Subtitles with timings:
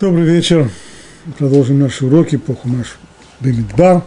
[0.00, 0.72] Добрый вечер.
[1.38, 2.98] Продолжим наши уроки по Хумаш
[3.38, 4.02] Бемидбар.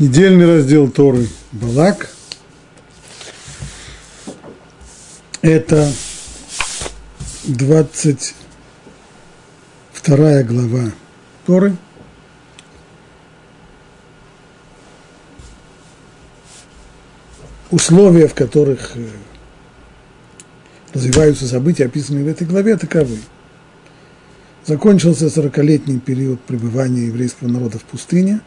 [0.00, 2.10] Недельный раздел Торы Балак.
[5.40, 5.88] Это
[7.44, 10.90] 22 глава
[11.46, 11.76] Торы.
[17.70, 19.08] Условия, в которых э,
[20.92, 23.18] развиваются события, описанные в этой главе, таковы–
[24.64, 28.40] Закончился сорокалетний период пребывания еврейского народа в пустыне.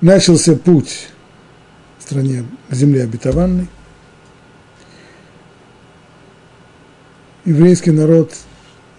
[0.00, 1.08] Начался путь
[1.98, 3.66] в стране к земле обетованной.
[7.44, 8.32] Еврейский народ,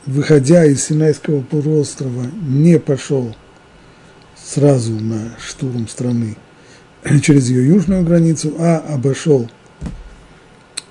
[0.05, 3.33] выходя из Синайского полуострова, не пошел
[4.35, 6.35] сразу на штурм страны
[7.21, 9.49] через ее южную границу, а обошел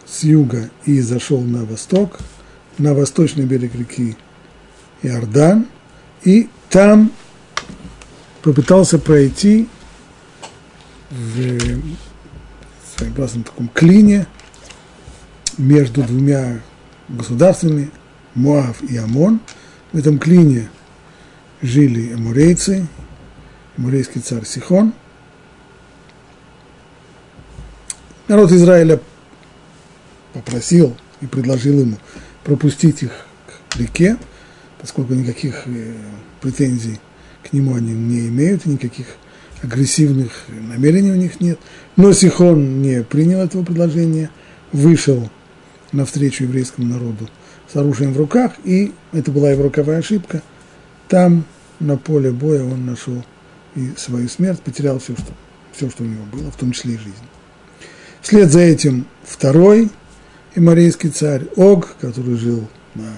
[0.06, 2.18] с юга и зашел на восток–
[2.78, 4.16] на восточный берег реки
[5.02, 5.66] Иордан,
[6.24, 7.12] и там
[8.42, 9.68] попытался пройти
[11.10, 11.58] в
[12.96, 14.26] своеобразном таком клине
[15.58, 16.60] между двумя
[17.08, 17.90] государствами,
[18.34, 19.40] Моав и Амон.
[19.92, 20.70] В этом клине
[21.60, 22.86] жили эмурейцы,
[23.76, 24.94] эмурейский царь Сихон.
[28.28, 29.00] Народ Израиля
[30.32, 31.98] попросил и предложил ему
[32.44, 33.12] пропустить их
[33.46, 34.16] к реке,
[34.80, 35.92] поскольку никаких э,
[36.40, 36.98] претензий
[37.42, 39.06] к нему они не имеют, никаких
[39.62, 41.58] агрессивных намерений у них нет.
[41.96, 44.30] Но Сихон не принял этого предложения,
[44.72, 45.30] вышел
[45.92, 47.28] навстречу еврейскому народу
[47.72, 50.42] с оружием в руках, и это была его роковая ошибка.
[51.08, 51.44] Там,
[51.80, 53.24] на поле боя, он нашел
[53.74, 55.32] и свою смерть, потерял все, что,
[55.72, 57.14] все, что у него было, в том числе и жизнь.
[58.20, 59.90] Вслед за этим второй–
[60.54, 63.14] имарийский царь Ог, который жил на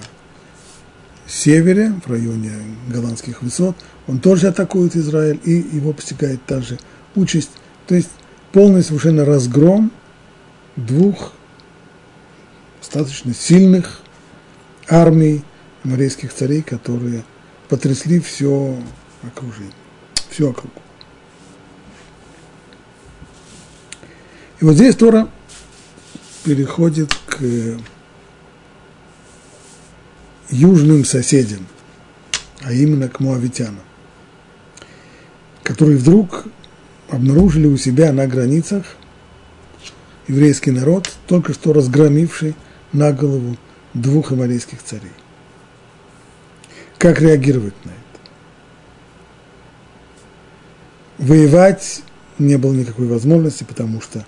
[1.27, 2.53] севере, в районе
[2.89, 3.77] голландских высот,
[4.07, 6.79] он тоже атакует Израиль, и его постигает та же
[7.15, 7.51] участь.
[7.87, 8.11] То есть
[8.53, 9.91] полный совершенно разгром
[10.77, 11.33] двух
[12.81, 14.01] достаточно сильных
[14.89, 15.43] армий
[15.85, 17.25] имарийских царей, которые
[17.69, 18.77] потрясли все
[19.23, 19.73] окружение,
[20.31, 20.81] всю округу.
[24.61, 25.29] И вот здесь Тора
[26.45, 27.41] переходит к
[30.51, 31.67] южным соседям,
[32.63, 33.83] а именно к муавитянам,
[35.65, 36.45] которые вдруг
[37.11, 38.85] обнаружили у себя на границах
[40.29, 42.55] еврейский народ, только что разгромивший
[42.93, 43.57] на голову
[43.95, 45.13] двух амалийских царей.
[46.99, 47.99] Как реагировать на это?
[51.19, 52.03] Воевать
[52.39, 54.25] не было никакой возможности, потому что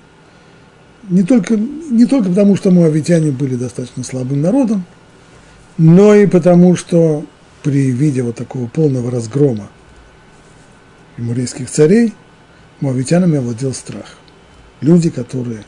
[1.09, 4.85] не только, не только потому, что муавитяне были достаточно слабым народом,
[5.79, 7.25] но и потому, что
[7.63, 9.69] при виде вот такого полного разгрома
[11.17, 12.15] емурейских царей
[12.81, 14.17] муавитянами овладел страх.
[14.81, 15.65] Люди, которые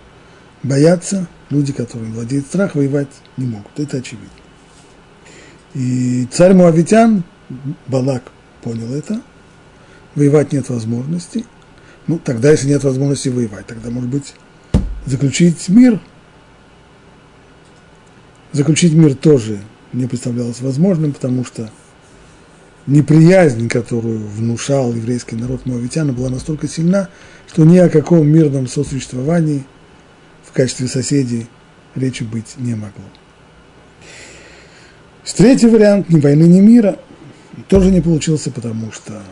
[0.63, 3.79] боятся, люди, которые владеют страх, воевать не могут.
[3.79, 4.29] Это очевидно.
[5.75, 7.23] И царь Муавитян,
[7.87, 8.25] Балак,
[8.63, 9.21] понял это.
[10.15, 11.45] Воевать нет возможности.
[12.07, 14.35] Ну, тогда, если нет возможности воевать, тогда, может быть,
[15.09, 16.01] заключить мир.
[18.53, 19.61] Заключить мир тоже
[19.93, 21.71] не представлялось возможным, потому что
[22.87, 27.09] неприязнь, которую внушал еврейский народ Моавитяна, была настолько сильна,
[27.47, 29.65] что ни о каком мирном сосуществовании
[30.45, 31.47] в качестве соседей
[31.95, 33.05] речи быть не могло.
[35.39, 36.99] Третий вариант, ни войны, ни мира,
[37.69, 39.23] тоже не получился, потому что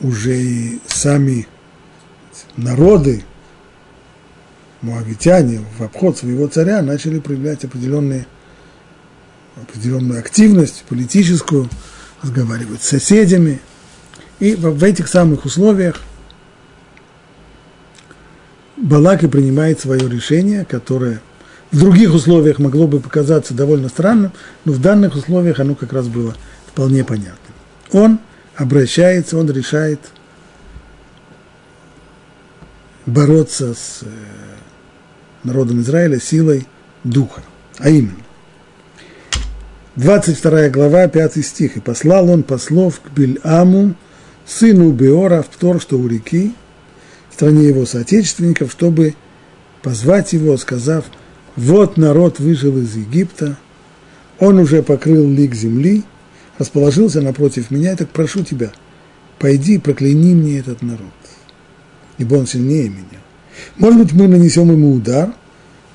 [0.00, 1.48] уже и сами
[2.58, 3.24] народы,
[4.82, 8.26] муавитяне, в обход своего царя начали проявлять определенные,
[9.56, 11.68] определенную активность политическую,
[12.22, 13.60] разговаривать с соседями.
[14.40, 16.00] И в, этих самых условиях
[18.76, 21.20] Балак и принимает свое решение, которое
[21.72, 24.32] в других условиях могло бы показаться довольно странным,
[24.64, 26.36] но в данных условиях оно как раз было
[26.68, 27.34] вполне понятным.
[27.90, 28.20] Он
[28.54, 30.00] обращается, он решает–
[33.08, 34.06] бороться с э,
[35.42, 36.66] народом Израиля силой
[37.04, 37.42] духа.
[37.78, 38.16] А именно,
[39.96, 41.76] 22 глава, 5 стих.
[41.76, 43.94] «И послал он послов к Бельаму,
[44.46, 46.54] сыну Беора, в Птор, что у реки,
[47.30, 49.14] в стране его соотечественников, чтобы
[49.82, 51.04] позвать его, сказав,
[51.56, 53.56] вот народ выжил из Египта,
[54.38, 56.04] он уже покрыл лик земли,
[56.58, 58.70] расположился напротив меня, так прошу тебя,
[59.38, 61.17] пойди прокляни мне этот народ
[62.18, 63.20] ибо он сильнее меня.
[63.76, 65.32] Может быть, мы нанесем ему удар,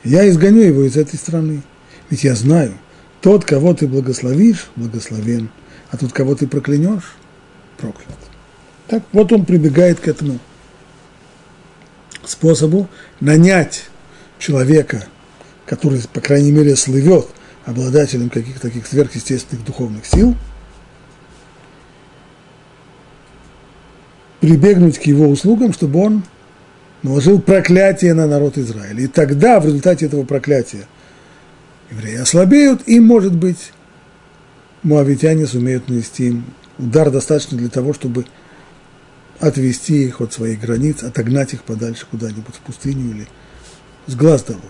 [0.03, 1.61] Я изгоню его из этой страны.
[2.09, 2.73] Ведь я знаю,
[3.21, 5.49] тот, кого ты благословишь, благословен,
[5.89, 7.15] а тот, кого ты проклянешь,
[7.77, 8.17] проклят.
[8.87, 10.39] Так вот он прибегает к этому
[12.25, 12.89] способу
[13.21, 13.85] нанять
[14.39, 15.05] человека,
[15.65, 17.27] который, по крайней мере, слывет
[17.65, 20.35] обладателем каких-то таких сверхъестественных духовных сил,
[24.43, 26.23] прибегнуть к его услугам, чтобы он
[27.01, 28.99] наложил проклятие на народ Израиля.
[28.99, 30.85] И тогда, в результате этого проклятия,
[31.89, 33.71] евреи ослабеют, и, может быть,
[34.83, 36.43] муавитяне сумеют нанести им
[36.77, 38.25] удар достаточно для того, чтобы
[39.39, 43.27] отвести их от своих границ, отогнать их подальше куда-нибудь в пустыню или
[44.07, 44.61] с глаз долой.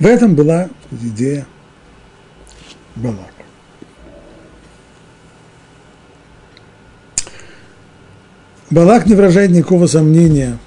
[0.00, 1.46] В этом была идея
[2.96, 3.41] Балака.
[8.72, 10.58] Балак не выражает никакого сомнения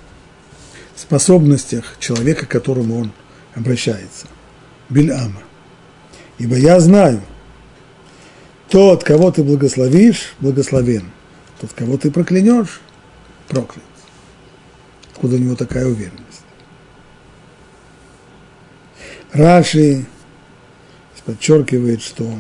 [0.94, 3.12] в способностях человека, к которому он
[3.56, 4.28] обращается.
[4.90, 5.42] Бильама.
[6.38, 7.20] Ибо я знаю,
[8.70, 11.10] тот, кого ты благословишь, благословен.
[11.60, 12.80] Тот, кого ты проклянешь,
[13.48, 13.84] проклят.
[15.12, 16.46] Откуда у него такая уверенность?
[19.34, 20.06] Раши
[21.26, 22.32] подчеркивает, что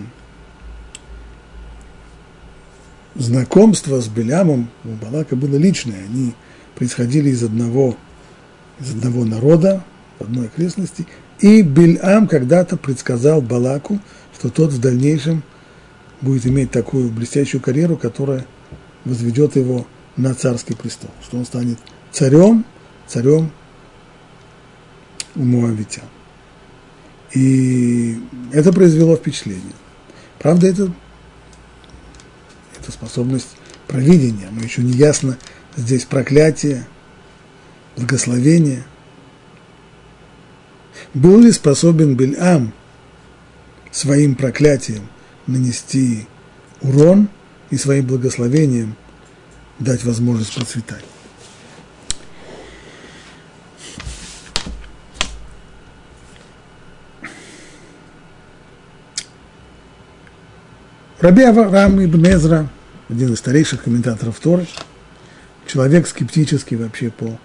[3.16, 6.04] знакомство с Белямом у Балака было личное.
[6.06, 6.34] Они
[6.76, 7.98] происходили из одного,
[8.80, 9.84] из одного народа,
[10.20, 11.08] одной окрестности.
[11.40, 14.00] И Бельам когда-то предсказал Балаку,
[14.38, 15.44] что тот в дальнейшем
[16.22, 18.46] будет иметь такую блестящую карьеру, которая
[19.04, 19.86] возведет его
[20.18, 21.78] на царский престол, что он станет
[22.12, 22.66] царем,
[23.08, 23.52] царем
[25.36, 26.04] у.
[27.34, 28.18] И
[28.54, 29.74] это произвело впечатление.
[30.40, 30.92] Правда, это,
[32.86, 33.50] это способность
[33.88, 35.38] провидения, но еще не ясно
[35.76, 36.88] здесь проклятие,
[37.98, 38.84] благословение.
[41.14, 42.74] Был ли способен Бельам
[43.92, 45.08] своим проклятием
[45.48, 46.28] нанести
[46.82, 47.30] урон
[47.72, 48.96] и своим благословением
[49.80, 51.04] дать возможность процветать?
[61.26, 62.70] Раби Авраам Ибн Эзра,
[63.10, 64.68] один из старейших комментаторов Торы,
[65.66, 67.40] человек скептический вообще по,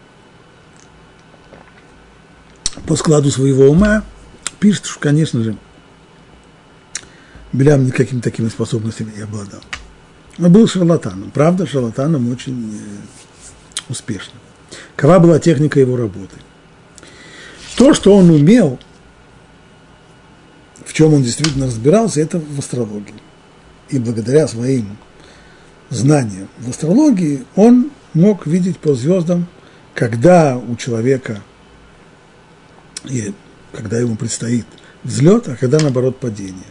[2.87, 4.05] по складу своего ума,
[4.59, 5.57] пишет, что, конечно же,
[7.55, 9.63] Белям никакими такими способностями не обладал.
[10.39, 14.37] Он был шарлатаном, правда, шарлатаном очень э, успешным.
[14.95, 16.37] Какова была техника его работы?
[17.77, 18.79] То, что он умел,
[20.85, 23.15] в чем он действительно разбирался, это в астрологии
[23.91, 24.97] и благодаря своим
[25.91, 29.47] знаниям в астрологии он мог видеть по звездам,
[29.95, 31.43] когда у человека,
[33.09, 33.33] и
[33.73, 34.67] когда ему предстоит
[35.03, 36.65] взлет, а когда, наоборот, падение.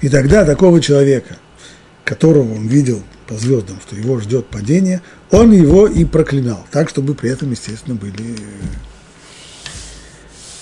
[0.00, 1.38] И тогда такого человека,
[2.04, 7.14] которого он видел по звездам, что его ждет падение, он его и проклинал, так, чтобы
[7.14, 8.36] при этом, естественно, были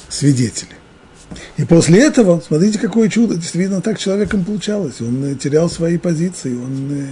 [0.08, 0.74] свидетели.
[1.56, 5.00] И после этого, смотрите, какое чудо, действительно так человеком получалось.
[5.00, 7.06] Он э, терял свои позиции, он, э,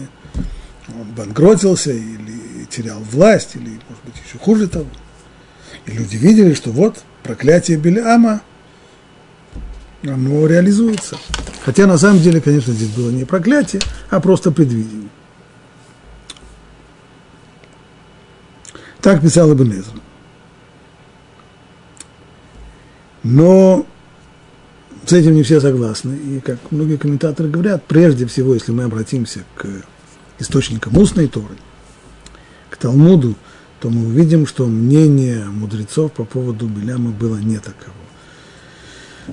[0.89, 4.87] он банкротился или терял власть, или, может быть, еще хуже того.
[5.87, 8.43] И люди видели, что вот проклятие Беляма,
[10.03, 11.17] оно реализуется.
[11.65, 15.09] Хотя на самом деле, конечно, здесь было не проклятие, а просто предвидение.
[19.01, 19.85] Так писал Ибн.
[23.25, 23.87] Но
[25.07, 26.15] с этим не все согласны.
[26.15, 29.67] И, как многие комментаторы говорят, прежде всего, если мы обратимся к
[30.39, 31.57] источникам устной Торы,
[32.71, 33.35] к Талмуду,
[33.81, 37.95] то мы увидим, что мнение мудрецов по поводу Беляма было не таково.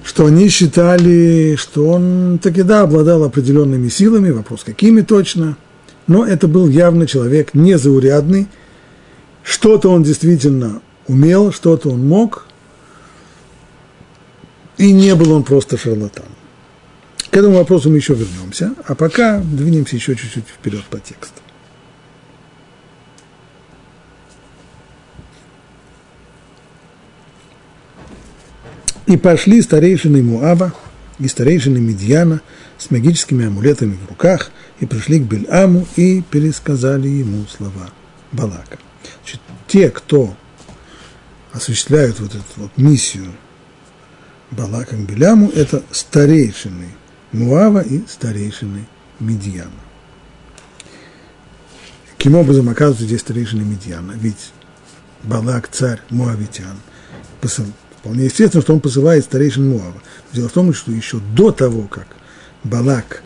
[0.03, 5.57] Что они считали, что он таки да, обладал определенными силами, вопрос какими точно,
[6.07, 8.47] но это был явно человек незаурядный,
[9.43, 12.47] что-то он действительно умел, что-то он мог–
[14.79, 16.25] и не был он просто шарлатан.
[17.29, 21.41] К этому вопросу мы еще вернемся, а пока двинемся еще чуть-чуть вперед по тексту.
[29.05, 30.74] И пошли старейшины Муаба
[31.19, 32.41] и старейшины Медьяна
[32.77, 37.89] с магическими амулетами в руках и пришли к Бельаму и пересказали ему слова
[38.31, 38.79] Балака.
[39.24, 40.33] Значит, те, кто
[41.51, 43.33] осуществляют вот эту вот миссию
[44.51, 46.88] Балаком Беляму– это старейшины
[47.32, 48.88] Муава и старейшины
[49.20, 49.70] Медьяна.
[52.18, 54.13] Каким образом оказываются здесь старейшины Медьяна?
[54.15, 54.51] Ведь
[55.24, 56.77] Балак, царь Муавитян,
[58.00, 60.01] вполне естественно, что он посылает старейшин Муава.
[60.34, 62.08] Дело в том, что еще до того, как
[62.63, 63.24] Балак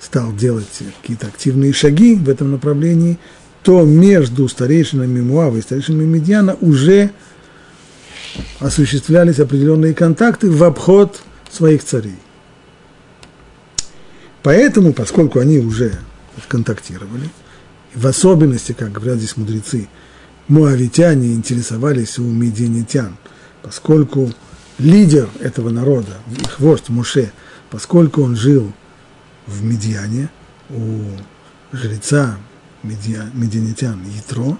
[0.00, 3.18] стал делать какие-то активные шаги в этом направлении,
[3.62, 7.12] то между старейшинами Муава и старейшинами Медьяна уже
[8.60, 12.18] осуществлялись определенные контакты в обход своих царей.
[14.42, 15.98] Поэтому, поскольку они уже
[16.48, 17.30] контактировали,
[17.94, 19.88] в особенности, как говорят здесь мудрецы,
[20.48, 23.16] муавитяне интересовались у медианитян,
[23.62, 24.32] поскольку
[24.78, 27.32] лидер этого народа, их вождь Муше,
[27.70, 28.72] поскольку он жил
[29.46, 30.28] в Медиане,
[30.70, 31.02] у
[31.72, 32.36] жреца
[32.82, 34.58] медианитян Ятро,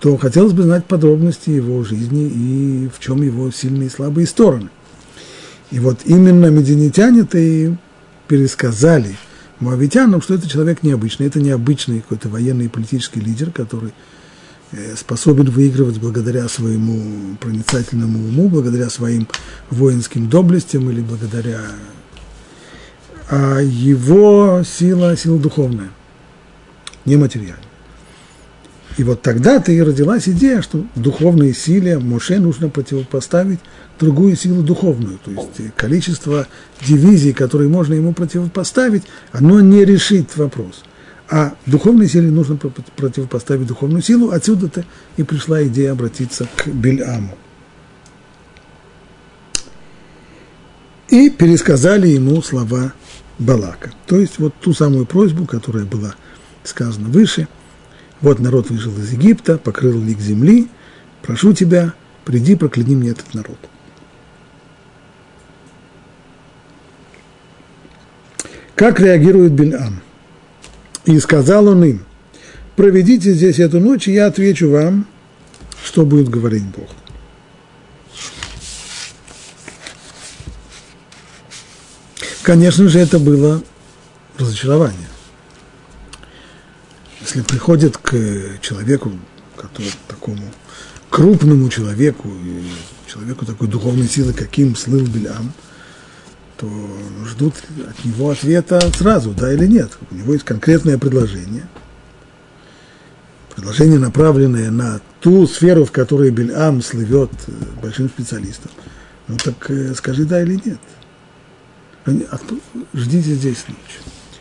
[0.00, 4.70] то хотелось бы знать подробности его жизни и в чем его сильные и слабые стороны.
[5.70, 7.72] И вот именно медианитяне-то и
[8.28, 9.16] пересказали
[9.58, 13.92] муавитянам, что это человек необычный, это необычный какой-то военный и политический лидер, который
[14.72, 19.26] э, способен выигрывать благодаря своему проницательному уму, благодаря своим
[19.70, 21.60] воинским доблестям или благодаря
[23.28, 25.90] а его сила, сила духовная,
[27.04, 27.65] нематериальная.
[28.96, 33.60] И вот тогда-то и родилась идея, что в духовной силе Моше нужно противопоставить
[34.00, 35.18] другую силу духовную.
[35.22, 36.46] То есть количество
[36.80, 40.82] дивизий, которые можно ему противопоставить, оно не решит вопрос.
[41.28, 44.30] А духовной силе нужно противопоставить духовную силу.
[44.30, 44.86] Отсюда-то
[45.18, 47.36] и пришла идея обратиться к Бельаму.
[51.08, 52.94] И пересказали ему слова
[53.38, 53.92] Балака.
[54.06, 56.14] То есть вот ту самую просьбу, которая была
[56.64, 57.46] сказана выше–
[58.20, 60.68] вот народ вышел из Египта, покрыл лик земли,
[61.22, 61.92] прошу тебя,
[62.24, 63.58] приди, прокляни мне этот народ.
[68.74, 70.00] Как реагирует Бельам?
[71.04, 72.04] И сказал он им,
[72.74, 75.06] проведите здесь эту ночь, и я отвечу вам,
[75.82, 76.88] что будет говорить Бог.
[82.42, 83.62] Конечно же, это было
[84.38, 85.08] разочарование
[87.26, 88.12] если приходит к
[88.60, 89.10] человеку,
[89.56, 90.42] который, такому
[91.10, 92.30] крупному человеку,
[93.08, 95.52] человеку такой духовной силы, каким слыл Белям,
[96.56, 96.70] то
[97.26, 97.54] ждут
[97.88, 99.90] от него ответа сразу, да или нет.
[100.10, 101.68] У него есть конкретное предложение.
[103.56, 107.30] Предложение, направленное на ту сферу, в которой Бельам слывет
[107.82, 108.70] большим специалистом.
[109.26, 110.80] Ну так э, скажи да или нет.
[112.94, 113.98] Ждите здесь ночь.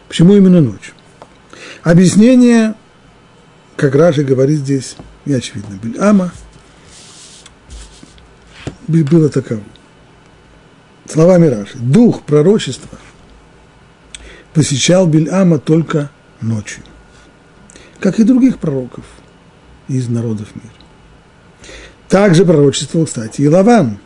[0.07, 0.94] Почему именно ночь?
[1.83, 2.75] Объяснение,
[3.75, 6.31] как Раши говорит здесь, не очевидно, Бельама,
[8.87, 9.63] было таково.
[11.07, 12.97] Словами Раши, дух пророчества
[14.53, 16.09] посещал Бельама только
[16.41, 16.83] ночью,
[17.99, 19.05] как и других пророков
[19.87, 20.73] из народов мира.
[22.07, 23.99] Также пророчествовал, кстати, и Лаван.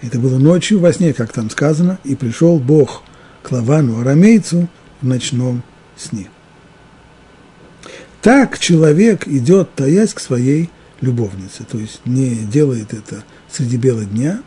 [0.00, 3.02] Это было ночью во сне, как там сказано, и пришел Бог
[3.42, 4.68] к Лавану, арамейцу,
[5.02, 5.62] в ночном
[5.96, 6.28] сне.
[8.22, 14.42] Так человек идет, таясь к своей любовнице, то есть не делает это среди бела дня,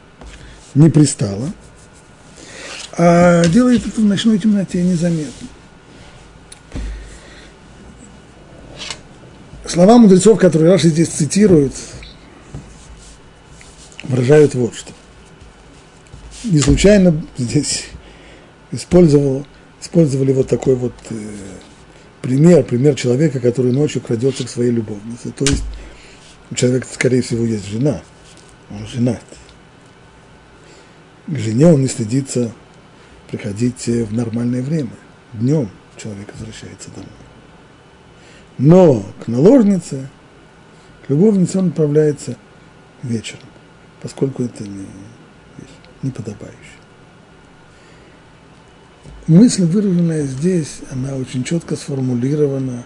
[0.75, 1.51] не пристало,
[2.95, 5.47] а делает это в ночной темноте незаметно.
[9.65, 11.73] Слова мудрецов, которые Раши здесь цитируют,
[14.03, 14.91] выражают вот что.
[16.43, 17.85] Не случайно здесь
[18.71, 19.47] использовал,
[19.81, 21.15] использовали вот такой вот э,
[22.23, 25.31] пример, пример человека, который ночью крадется к своей любовнице.
[25.31, 25.63] То есть
[26.49, 28.01] у человека, скорее всего, есть жена,
[28.71, 29.23] он женат.
[31.27, 32.51] К жене он не стыдится
[33.29, 34.93] приходить в нормальное время.
[35.33, 37.09] Днем человек возвращается домой.
[38.57, 40.09] Но к наложнице,
[41.05, 42.37] к любовнице он отправляется
[43.01, 43.49] вечером,
[44.01, 44.85] поскольку это не,
[46.01, 46.82] не подобающее
[49.27, 52.83] мысль, выраженная здесь, она очень четко сформулирована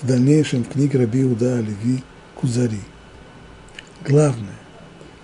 [0.00, 2.02] в дальнейшем в книге Раби Уда Леви
[2.34, 2.80] Кузари.
[4.06, 4.58] Главное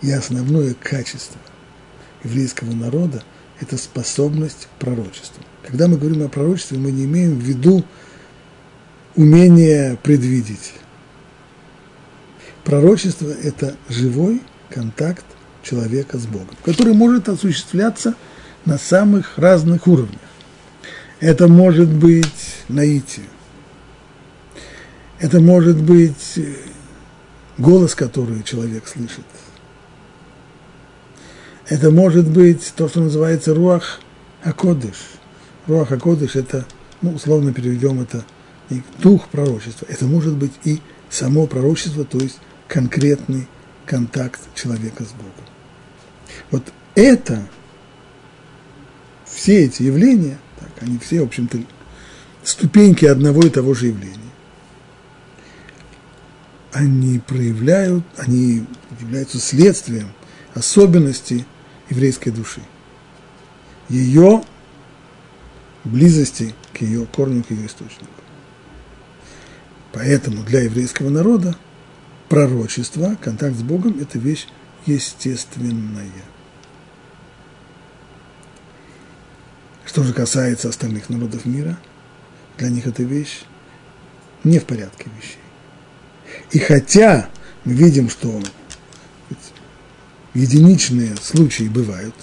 [0.03, 1.41] и основное качество
[2.25, 3.23] еврейского народа–
[3.61, 5.43] это способность к пророчеству.
[5.67, 7.85] Когда мы говорим о пророчестве, мы не имеем в виду
[9.15, 10.75] умение предвидеть.
[12.65, 15.25] Пророчество– это живой контакт
[15.63, 18.15] человека с Богом, который может осуществляться
[18.65, 20.21] на самых разных уровнях.
[21.21, 22.27] Это может быть
[22.69, 23.27] наитие.
[25.19, 26.55] Это может быть э,
[27.57, 29.25] голос, который человек слышит.
[31.69, 34.01] Это может быть то, что называется руах
[34.43, 34.97] акодыш.
[35.67, 36.67] Руах акодыш– это,
[37.01, 38.25] ну, условно переведем это,
[38.99, 39.87] дух пророчества.
[39.89, 43.49] Это может быть и само пророчество, то есть конкретный
[43.85, 45.33] контакт человека с Богом.
[46.51, 47.47] Вот это,
[49.25, 50.39] все эти явления,
[50.81, 51.59] они все, в общем-то,
[52.43, 54.17] ступеньки одного и того же явления.
[56.73, 58.65] Они проявляют, они
[59.01, 60.09] являются следствием
[60.55, 61.45] особенностей
[61.91, 62.61] еврейской души.
[63.89, 64.43] Ее
[65.85, 68.11] близости к ее корню, к ее источнику.
[69.93, 71.57] Поэтому для еврейского народа
[72.29, 74.47] пророчество, контакт с Богом– это вещь
[74.85, 76.11] естественная.
[79.97, 81.79] Что же касается остальных народов мира,
[82.59, 83.45] для них эта вещь
[84.45, 85.41] не в порядке вещей.
[86.51, 87.31] И хотя
[87.65, 88.43] мы видим, что
[90.35, 92.15] единичные случаи бывают,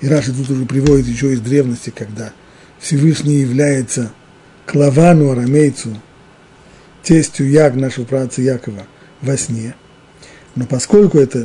[0.00, 2.32] и Раши тут уже приводит еще из древности, когда
[2.80, 4.10] Всевышний является
[4.64, 6.00] к Лавану, арамейцу,
[7.02, 8.86] тестью Яг, нашего праца Якова,
[9.20, 9.74] во сне.
[10.54, 11.42] Но поскольку это,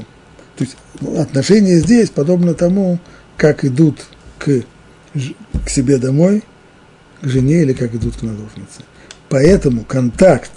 [0.55, 0.77] то есть
[1.19, 2.99] отношения здесь подобно тому,
[3.35, 4.05] как идут
[4.39, 4.63] к,
[5.13, 6.43] к себе домой,
[7.21, 8.83] к жене или как идут к наложнице.
[9.29, 10.51] Поэтому контакт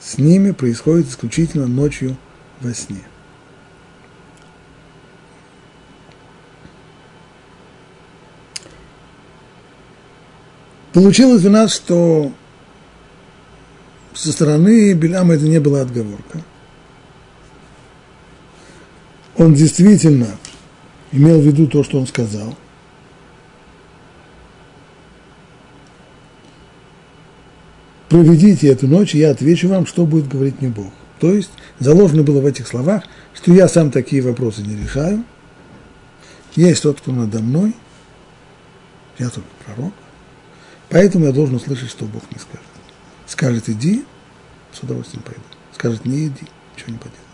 [0.00, 2.16] с ними происходит исключительно ночью
[2.60, 3.02] во сне.
[10.92, 12.32] Получилось у нас, что
[14.14, 16.42] со стороны Беляма это не была отговорка.
[19.36, 20.28] Он действительно
[21.12, 22.56] имел в виду то, что он сказал.
[28.08, 30.92] Проведите эту ночь, и я отвечу вам, что будет говорить мне Бог.
[31.18, 35.24] То есть заложено было в этих словах, что я сам такие вопросы не решаю.
[36.54, 37.74] Есть тот, кто надо мной,
[39.18, 39.92] я только пророк.
[40.88, 42.66] Поэтому я должен услышать, что Бог мне скажет.
[43.26, 44.04] Скажет, иди,
[44.72, 45.40] с удовольствием пойду.
[45.74, 46.46] Скажет, не иди,
[46.76, 47.26] ничего не поделаешь.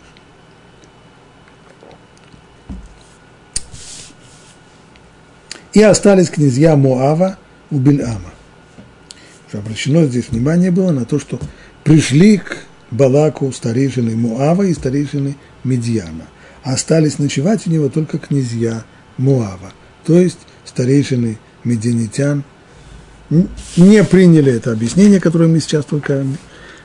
[5.73, 7.37] И остались князья Моава
[7.71, 8.32] у Бельама.
[9.59, 10.05] Обращено.
[10.05, 11.39] Здесь внимание было на то, что
[11.83, 12.57] пришли к
[12.91, 16.27] Балаку старейшины Муава и старейшины Медьяна.
[16.63, 18.83] А остались ночевать у него только князья
[19.17, 19.73] Муава,
[20.05, 22.43] то есть старейшины медианитян
[23.77, 26.25] не приняли это объяснение, которое мы сейчас только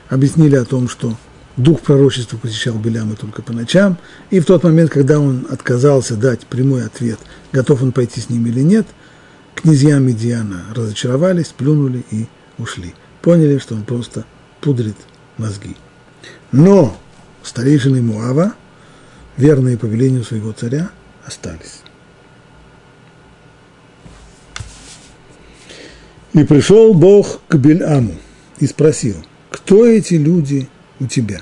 [0.09, 1.15] объяснили о том, что
[1.57, 3.97] дух пророчества посещал Беляма только по ночам,
[4.31, 7.19] и в тот момент, когда он отказался дать прямой ответ,
[7.51, 8.87] готов он пойти с ним или нет,
[9.55, 12.27] князья Медиана разочаровались, плюнули и
[12.59, 12.93] ушли.
[13.21, 14.25] Поняли, что он просто
[14.61, 14.97] пудрит
[15.37, 15.75] мозги.
[16.51, 16.97] Но
[17.43, 18.53] старейшины Муава,
[19.37, 20.91] верные повелению своего царя,
[21.25, 21.81] остались.
[26.33, 28.15] И пришел Бог к Бельаму
[28.59, 30.69] и спросил, кто эти люди
[30.99, 31.41] у тебя?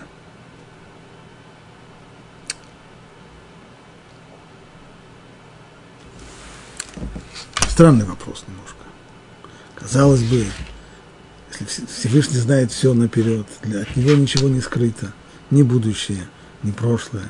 [7.70, 8.78] Странный вопрос немножко.
[9.76, 10.46] Казалось бы,
[11.66, 15.14] Всевышний знает все наперед, от него ничего не скрыто,
[15.50, 16.28] ни будущее,
[16.64, 17.28] ни прошлое,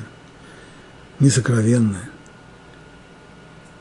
[1.18, 2.10] ни сокровенное.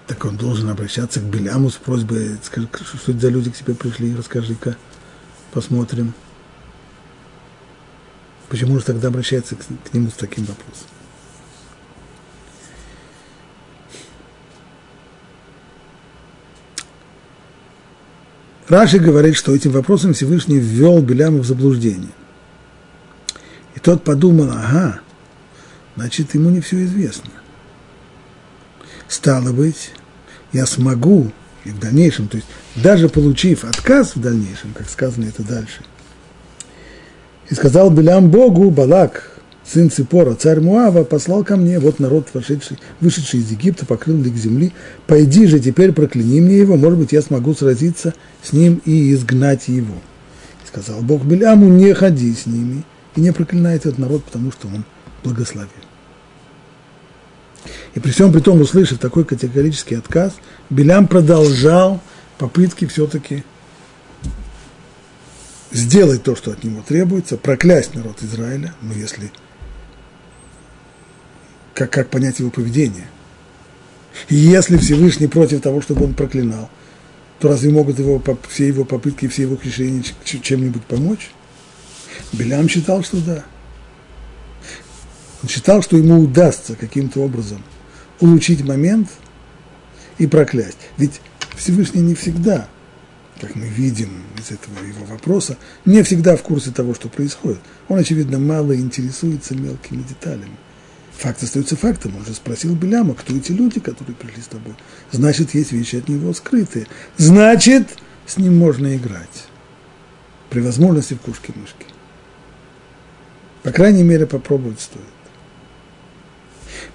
[0.08, 3.76] Так он должен обращаться к Беляму с просьбой, скажи, что это за люди к тебе
[3.76, 4.78] пришли, расскажи-ка,
[5.52, 6.14] посмотрим.
[8.48, 10.88] Почему же тогда обращается к, к нему с таким вопросом?
[18.68, 22.12] Раши говорит, что этим вопросом Всевышний ввел Беляму в заблуждение.
[23.76, 25.00] И тот подумал, ага,
[25.96, 27.32] значит, ему не все известно.
[29.08, 29.92] Стало быть,
[30.52, 31.32] я смогу
[31.64, 35.84] и в дальнейшем, то есть даже получив отказ в дальнейшем, как сказано это дальше,
[37.50, 39.37] и сказал Белям Богу, Балак,
[39.72, 44.36] сын Ципора, царь Муава, послал ко мне, вот народ, вошедший, вышедший из Египта, покрыл лик
[44.36, 44.72] земли,
[45.08, 49.68] пойди же теперь прокляни мне его, может быть, я смогу сразиться с ним и изгнать
[49.68, 49.96] его.
[50.64, 52.84] И сказал Бог Беляму, не ходи с ними
[53.16, 54.86] и не проклинай этот народ, потому что он
[55.24, 55.70] благословен.
[57.94, 60.34] И при всем при том, услышав такой категорический отказ,
[60.70, 62.00] Белям продолжал
[62.38, 63.44] попытки все-таки
[65.72, 69.32] сделать то, что от него требуется, проклясть народ Израиля, ну если,
[71.78, 73.06] как, как понять его поведение.
[74.30, 76.72] И если Всевышний против того, чтобы он проклинал,
[77.40, 81.30] то разве могут его, все его попытки, все его решения чем-нибудь помочь?
[82.34, 83.46] Белям считал, что да.
[85.44, 87.64] Он считал, что ему удастся каким-то образом–
[88.20, 89.10] улучшить момент
[90.18, 90.80] и проклясть.
[90.98, 91.22] Ведь
[91.56, 92.68] Всевышний не всегда,
[93.40, 97.60] как мы видим из этого его вопроса, не всегда в курсе того, что происходит.
[97.88, 100.58] Он, очевидно, мало интересуется мелкими деталями.
[101.18, 102.16] Факт остается фактом.
[102.16, 104.76] Он же спросил Беляма, кто эти люди, которые пришли с тобой.
[105.12, 106.88] Значит, есть вещи от него скрытые.
[107.18, 109.48] Значит, с ним можно играть.
[110.50, 111.86] При возможности в кушки-мышки.
[113.64, 115.04] По крайней мере, попробовать стоит.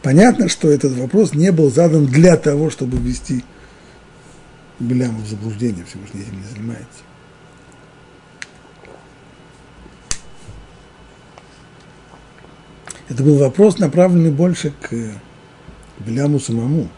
[0.03, 3.45] Понятно, что этот вопрос не был задан для того, чтобы ввести
[4.79, 7.03] Беляма в заблуждение, Всевышний этим не занимается.
[13.13, 14.91] Это был вопрос, направленный больше к
[15.99, 16.89] Беляму самому,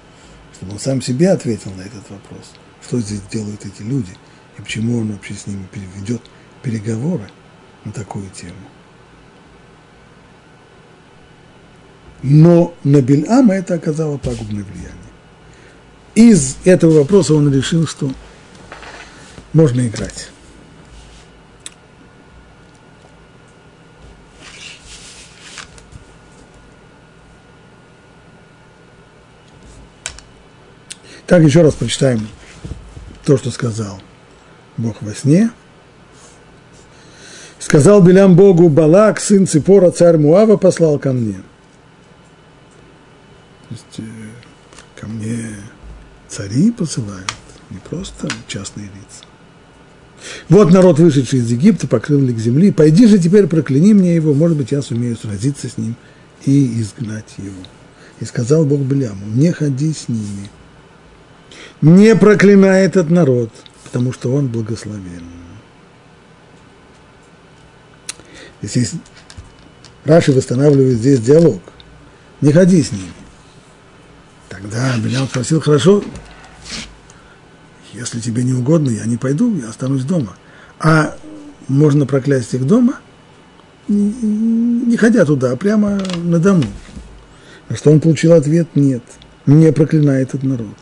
[0.55, 2.53] чтобы он сам себе ответил на этот вопрос,
[2.87, 4.13] что здесь делают эти люди,
[4.57, 6.23] и почему он вообще с ними ведет
[6.63, 7.29] переговоры
[7.85, 8.55] на такую тему.
[12.23, 14.95] Но на Бельама это оказало пагубное влияние.
[16.15, 18.13] Из этого вопроса он решил, что
[19.53, 20.29] можно играть.
[31.27, 32.27] Так, еще раз прочитаем
[33.25, 33.99] то, что сказал
[34.77, 35.51] Бог во сне.
[37.59, 41.41] Сказал Белям Богу, Балак, сын Ципора, царь Муава, послал ко мне.
[43.69, 45.57] То есть, э, ко мне
[46.29, 47.33] цари посылают,
[47.71, 49.25] не просто частные лица.
[50.51, 52.71] Вот народ, вышедший из Египта, покрыл лик земли.
[52.71, 55.97] Пойди же теперь прокляни мне его, может быть, я сумею сразиться с ним
[56.45, 57.63] и изгнать его.
[58.21, 60.51] И сказал Бог Беляму, не ходи с ними,
[61.81, 63.51] не проклинай этот народ,
[63.85, 65.25] потому что он благословен.
[68.63, 68.93] Здесь
[70.05, 71.61] Раши восстанавливает здесь диалог.
[72.41, 73.13] Не ходи с ними.
[74.49, 76.05] Тогда Белям спросил, хорошо,
[77.93, 80.37] если тебе не угодно, я не пойду, я останусь дома.
[80.79, 81.17] А
[81.69, 83.01] можно проклясть их дома,
[83.89, 86.65] не ходя туда, а прямо на дому.
[87.69, 89.03] На что он получил ответ «нет,
[89.47, 90.77] не проклинай этот народ».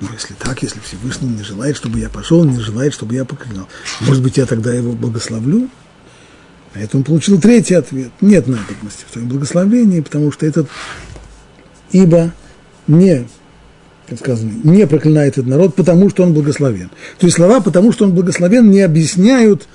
[0.00, 3.68] Но если так, если Всевышний не желает, чтобы я пошел, не желает, чтобы я поклинал,
[4.00, 5.68] может быть, я тогда его благословлю?
[6.74, 8.10] А это он получил третий ответ.
[8.20, 10.68] Нет надобности в твоем благословении, потому что этот,
[11.90, 12.32] ибо
[12.86, 13.26] не,
[14.08, 16.90] как сказано, не проклинает этот народ, потому что он благословен.
[17.18, 19.68] То есть слова «потому что он благословен» не объясняют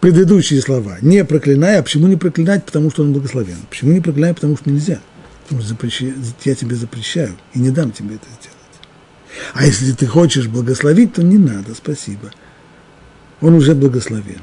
[0.00, 0.98] предыдущие слова.
[1.00, 3.56] Не проклинай, а почему не проклинать, потому что он благословен?
[3.70, 5.00] Почему не проклинай, потому что нельзя?
[5.44, 6.14] Потому что запрещаю,
[6.44, 8.51] я тебе запрещаю и не дам тебе это сделать.
[9.54, 12.30] А если ты хочешь благословить, то не надо, спасибо.
[13.40, 14.40] Он уже благословен.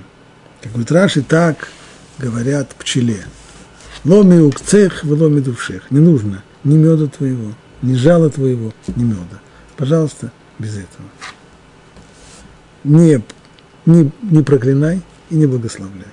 [0.62, 1.69] Как говорит Раши, так
[2.17, 3.23] говорят пчеле.
[4.04, 5.89] Ломи укцех, ломи дувшех.
[5.91, 9.39] Не нужно ни меда твоего, ни жала твоего, ни меда.
[9.78, 11.08] Пожалуйста, без этого.
[12.84, 13.21] Не,
[13.86, 16.08] не, не проклинай и не благословляй.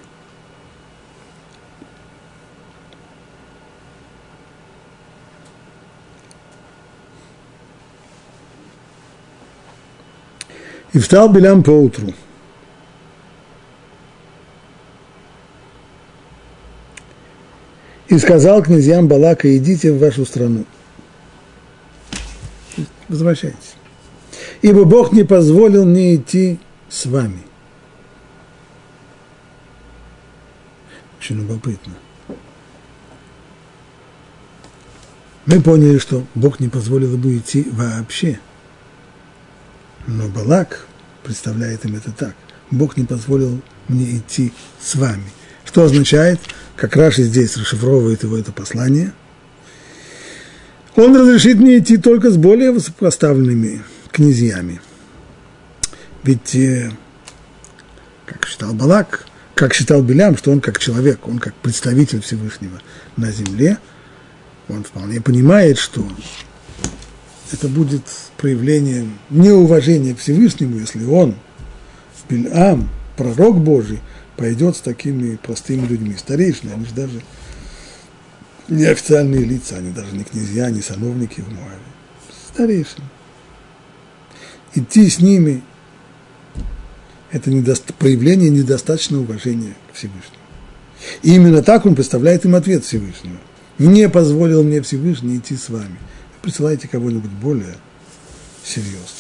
[10.97, 12.15] И встал Белям поутру.
[18.09, 20.65] И сказал князьям Балака, идите в вашу страну.
[23.09, 23.75] Возвращайтесь.
[24.63, 27.43] Ибо Бог не позволил мне идти с вами.
[31.21, 31.93] Очень любопытно.
[35.45, 38.41] Мы поняли, что Бог не позволил ему идти вообще.
[40.07, 40.87] Но Балак
[41.25, 42.35] представляет им это так.
[42.71, 45.25] Бог не позволил мне идти с вами.
[45.65, 46.41] Что означает,
[46.77, 49.13] как Раши здесь расшифровывает его это послание,
[50.95, 54.81] он разрешит мне идти только с более высокопоставленными князьями.
[56.23, 56.91] Ведь, э,
[58.25, 62.81] как считал Балак, как считал Белям, что он как человек, он как представитель Всевышнего
[63.17, 63.79] на земле,
[64.69, 66.07] он вполне понимает, что
[67.53, 68.03] это будет
[68.37, 71.35] проявлением неуважения к Всевышнему, если он,
[72.29, 74.01] Бильам, пророк Божий,
[74.37, 76.15] пойдет с такими простыми людьми.
[76.19, 77.23] Старейшины, они же даже
[78.69, 81.79] не официальные лица, они даже не князья, не сановники в Муаве.
[82.53, 83.05] Старейшины.
[84.75, 85.63] Идти с ними–
[87.31, 87.95] это недост...
[87.95, 90.43] проявление недостаточного уважения к Всевышнему.
[91.23, 93.39] И именно так он представляет им ответ Всевышнего.
[93.79, 95.97] Не позволил мне Всевышний идти с вами–
[96.47, 97.75] присылайте кого-нибудь более
[98.63, 99.11] серьезного,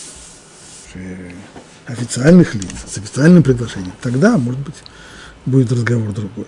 [1.86, 3.94] официальных лиц, с официальным приглашением.
[4.00, 4.76] Тогда, может быть,
[5.44, 6.46] будет разговор другой.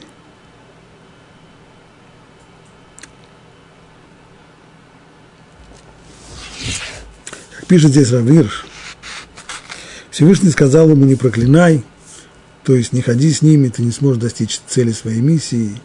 [7.57, 8.65] Как пишет здесь Равирш,
[10.13, 11.83] Всевышний сказал ему, не проклинай,
[12.63, 15.77] то есть не ходи с ними, ты не сможешь достичь цели своей миссии,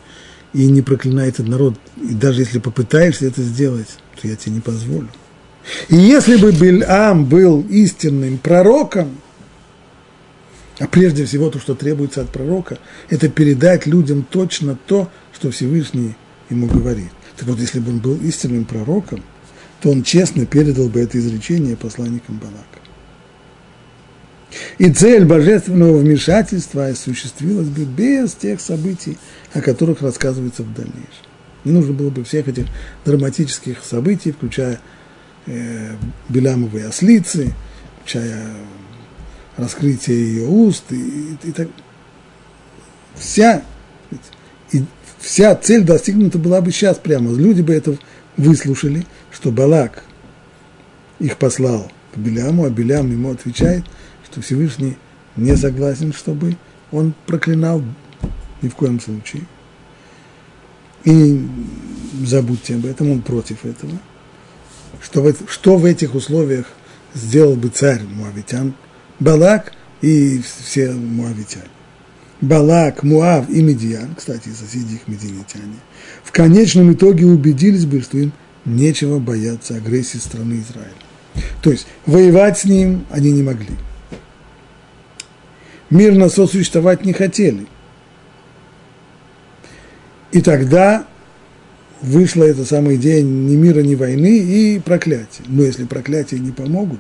[0.53, 5.09] и не проклинай этот народ, и даже если попытаешься это сделать, я тебе не позволю.
[5.89, 9.17] И если бы Бельам был истинным пророком,
[10.79, 16.15] а прежде всего то, что требуется от пророка, это передать людям точно то, что Всевышний
[16.49, 17.11] ему говорит.
[17.37, 19.23] Так вот, если бы он был истинным пророком,
[19.81, 22.79] то он честно передал бы это изречение посланникам Балака.
[24.77, 29.17] И цель божественного вмешательства осуществилась бы без тех событий,
[29.53, 31.32] о которых рассказывается в дальнейшем.
[31.63, 32.65] Не нужно было бы всех этих
[33.05, 34.79] драматических событий, включая
[35.45, 35.95] э,
[36.29, 37.53] Белямовые ослицы,
[37.99, 38.47] включая
[39.57, 41.67] раскрытие ее уст и, и, и так.
[43.15, 43.63] Вся,
[44.71, 44.83] и
[45.19, 47.31] вся цель достигнута была бы сейчас прямо.
[47.31, 47.97] Люди бы это
[48.37, 50.03] выслушали, что Балак
[51.19, 53.85] их послал к Беляму, а Белям ему отвечает–
[54.33, 54.97] что Всевышний
[55.35, 56.57] не согласен, чтобы
[56.91, 57.83] он проклинал
[58.63, 59.43] ни в коем случае.
[61.05, 61.41] И
[62.23, 63.91] забудьте об этом, он против этого.
[65.01, 66.67] Что в, что в этих условиях
[67.13, 68.73] сделал бы царь Муавитян?
[69.19, 71.65] Балак и все муавитяне.
[72.41, 75.79] Балак, Муав и Медиан, кстати, соседи их медианитяне,
[76.23, 78.33] в конечном итоге убедились бы, что им
[78.65, 81.45] нечего бояться агрессии страны Израиля.
[81.61, 83.77] То есть воевать с ним они не могли
[85.93, 87.67] мирно сосуществовать не хотели.
[90.33, 91.07] И тогда
[92.01, 95.43] вышла эта самая идея ни мира, ни войны и проклятия.
[95.45, 96.99] Но если проклятия не помогут,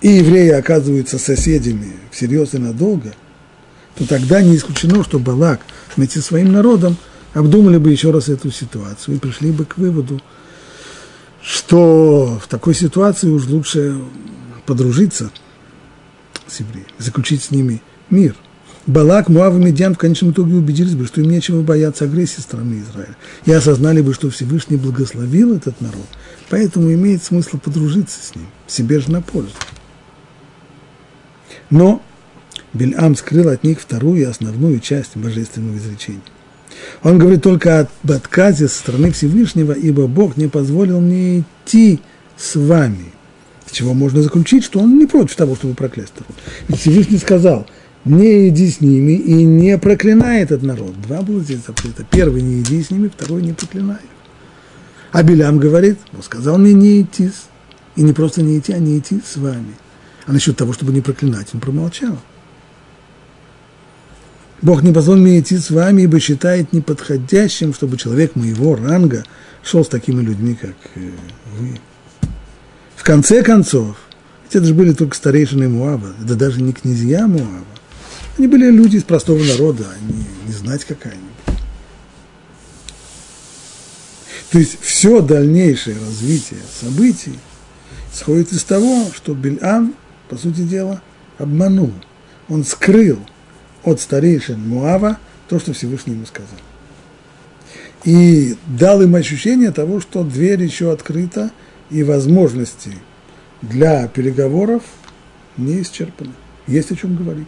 [0.00, 3.12] и евреи оказываются соседями всерьез и надолго,
[3.96, 5.60] то тогда не исключено, что Балак
[5.94, 6.96] вместе со своим народом
[7.34, 10.22] обдумали бы еще раз эту ситуацию и пришли бы к выводу,
[11.42, 13.98] что в такой ситуации уж лучше
[14.64, 15.30] подружиться–
[16.46, 18.34] с евреями, заключить с ними мир.
[18.86, 22.82] Балак, Муав и Медьян в конечном итоге убедились бы, что им нечего бояться агрессии страны
[22.82, 23.16] Израиля.
[23.46, 26.06] И осознали бы, что Всевышний благословил этот народ,
[26.50, 29.54] поэтому имеет смысл подружиться с ним, себе же на пользу.
[31.70, 32.02] Но
[32.74, 36.20] Бельам скрыл от них вторую и основную часть божественного изречения.
[37.02, 42.00] Он говорит только об отказе со стороны Всевышнего, ибо Бог не позволил мне идти
[42.36, 43.14] с вами
[43.74, 46.36] чего можно заключить, что он не против того, чтобы проклясть народ.
[46.68, 47.66] Ведь Всевышний сказал,
[48.04, 51.00] не иди с ними и не проклинай этот народ.
[51.00, 52.04] Два было здесь запрета.
[52.10, 54.02] Первый не иди с ними, второй не проклинай.
[55.12, 57.30] А Белям говорит, он сказал мне не идти,
[57.96, 59.74] и не просто не идти, а не идти с вами.
[60.26, 62.18] А насчет того, чтобы не проклинать, он промолчал.
[64.60, 69.24] Бог не позволил мне идти с вами, ибо считает неподходящим, чтобы человек моего ранга
[69.62, 71.10] шел с такими людьми, как э,
[71.58, 71.78] вы.
[72.96, 73.96] В конце концов,
[74.44, 77.64] ведь это же были только старейшины Муава, да даже не князья Муава.
[78.36, 81.30] Они были люди из простого народа, они не знать какая-нибудь.
[84.50, 87.38] То есть все дальнейшее развитие событий
[88.12, 89.94] исходит из того, что Бельам,
[90.28, 91.02] по сути дела,
[91.38, 91.92] обманул.
[92.48, 93.18] Он скрыл
[93.82, 95.18] от старейшин Муава
[95.48, 96.58] то, что Всевышний ему сказал.
[98.04, 101.50] И дал им ощущение того, что дверь еще открыта–
[101.90, 102.92] и возможности
[103.62, 104.82] для переговоров
[105.56, 106.32] не исчерпаны.
[106.66, 107.46] Есть о чем говорить.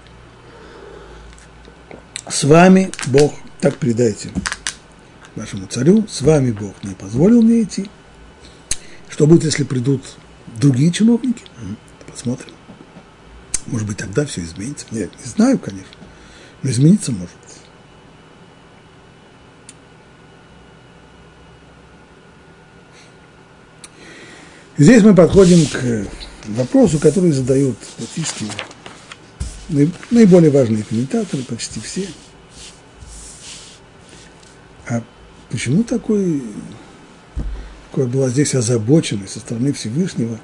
[2.29, 4.31] С вами Бог, так передайте
[5.37, 7.89] вашему царю, с вами Бог не позволил мне идти.
[9.09, 10.03] Что будет, если придут
[10.61, 11.45] другие чиновники?
[12.11, 12.53] Посмотрим.
[13.67, 14.87] Может быть, тогда все изменится.
[14.91, 15.95] Нет, не знаю, конечно,
[16.63, 17.31] но измениться может.
[24.77, 26.09] Здесь мы подходим к
[26.49, 28.47] вопросу, который задают практически
[29.69, 32.09] наиболее важные комментаторы, почти все.
[34.89, 35.03] А
[35.51, 36.43] почему такой,
[37.91, 40.39] такой была здесь озабоченность со стороны Всевышнего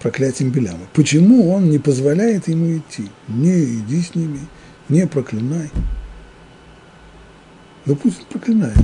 [0.00, 0.86] проклятием Беляма?
[0.92, 3.10] Почему он не позволяет ему идти?
[3.28, 4.40] Не иди с ними,
[4.88, 5.70] не проклинай.
[7.86, 8.76] Ну пусть проклинает.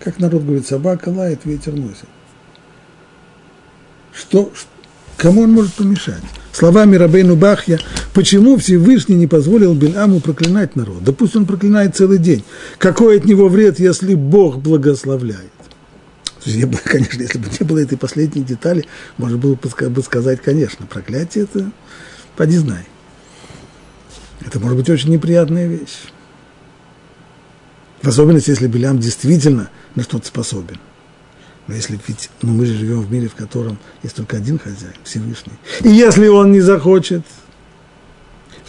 [0.00, 2.08] Как народ говорит, собака лает, ветер носит.
[4.12, 4.50] Что,
[5.16, 6.22] кому он может помешать?
[6.52, 7.78] Словами Рабейну Бахья,
[8.14, 11.02] почему Всевышний не позволил Бельаму проклинать народ?
[11.04, 12.44] Да пусть он проклинает целый день.
[12.78, 15.50] Какой от него вред, если Бог благословляет?
[16.42, 18.86] То есть, конечно, если бы не было этой последней детали,
[19.18, 21.70] можно было бы сказать, конечно, проклятие это,
[22.36, 22.86] поди знай.
[24.44, 25.98] Это может быть очень неприятная вещь.
[28.02, 30.78] В особенности, если Белям действительно на что-то способен.
[31.66, 34.94] Но если ведь, ну мы же живем в мире, в котором есть только один хозяин,
[35.04, 35.52] Всевышний.
[35.82, 37.22] И если он не захочет,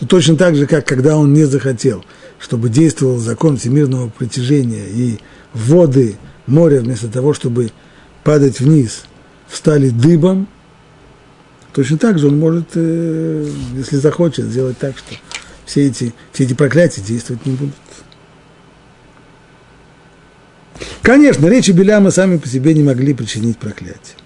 [0.02, 2.04] то точно так же, как когда он не захотел,
[2.40, 5.20] чтобы действовал закон всемирного притяжения и
[5.54, 7.72] воды моря вместо того, чтобы
[8.24, 9.04] падать вниз,
[9.48, 10.48] встали дыбом,
[11.72, 15.14] точно так же он может, э, если захочет, сделать так, что
[15.66, 17.76] все эти, все эти проклятия действовать не будут.
[21.04, 24.18] Конечно, речи Беляма сами по себе не могли причинить проклятие.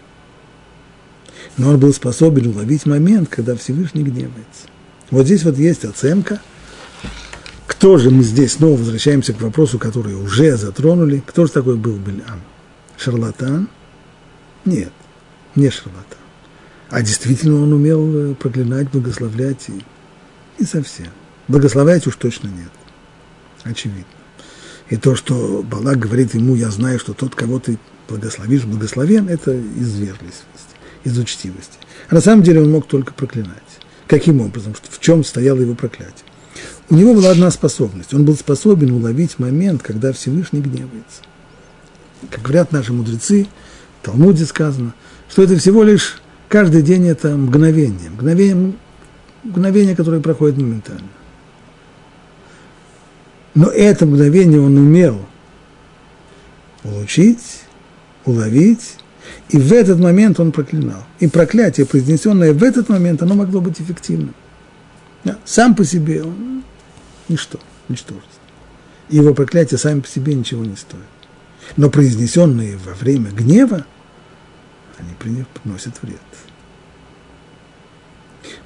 [1.58, 4.68] Но он был способен уловить момент, когда Всевышний гневается.
[5.12, 6.42] Вот здесь вот есть оценка.
[7.68, 11.22] Кто же мы здесь снова возвращаемся к вопросу, который уже затронули.
[11.26, 12.42] Кто же такой был Белям?
[12.98, 13.70] Шарлатан?
[14.64, 14.92] Нет,
[15.56, 16.18] не шарлатан.
[16.90, 19.84] А действительно он умел э, проклинать, благословлять и,
[20.62, 21.10] и совсем.
[21.48, 22.72] Благословлять уж точно нет.
[23.64, 24.06] Очевидно.
[24.90, 29.52] И то, что Балак говорит ему, я знаю, что тот, кого ты благословишь, благословен, это
[29.52, 30.46] из вежливости,
[31.04, 31.78] из учтивости.
[32.10, 33.62] А на самом деле он мог только проклинать.
[34.08, 34.74] Каким образом?
[34.74, 36.26] В чем стояло его проклятие?
[36.90, 38.14] У него была одна способность.
[38.14, 41.22] Он был способен уловить момент, когда Всевышний гневается.
[42.30, 43.48] Как говорят наши мудрецы,
[44.02, 44.94] в Талмуде сказано,
[45.30, 48.12] что это всего лишь каждый день это мгновение.
[48.12, 48.74] Мгновение,
[49.44, 51.08] мгновение которое проходит моментально.
[53.56, 55.26] Но это мгновение он умел
[56.84, 57.64] улучшить,
[58.26, 58.98] уловить,
[59.50, 61.04] и в этот момент он проклинал.
[61.20, 64.34] И проклятие, произнесенное в этот момент, оно могло быть эффективным.
[65.44, 66.64] Сам по себе он
[67.30, 68.30] ничто, ничтожество.
[69.10, 71.04] И его проклятие сами по себе ничего не стоит.
[71.78, 73.86] Но произнесенные во время гнева,
[74.98, 76.20] они приносят вред.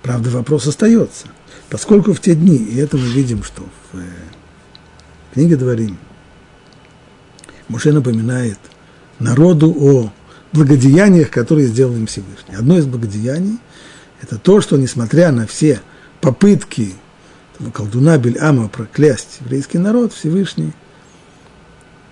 [0.01, 1.27] Правда, вопрос остается.
[1.69, 4.03] Поскольку в те дни, и это мы видим, что в э,
[5.33, 5.97] книге Дворим
[7.67, 8.57] Муше напоминает
[9.19, 10.11] народу о
[10.53, 12.55] благодеяниях, которые сделал им Всевышний.
[12.55, 13.59] Одно из благодеяний–
[14.21, 15.81] это то, что, несмотря на все
[16.21, 16.93] попытки
[17.73, 20.73] колдуна Бельама проклясть еврейский народ, Всевышний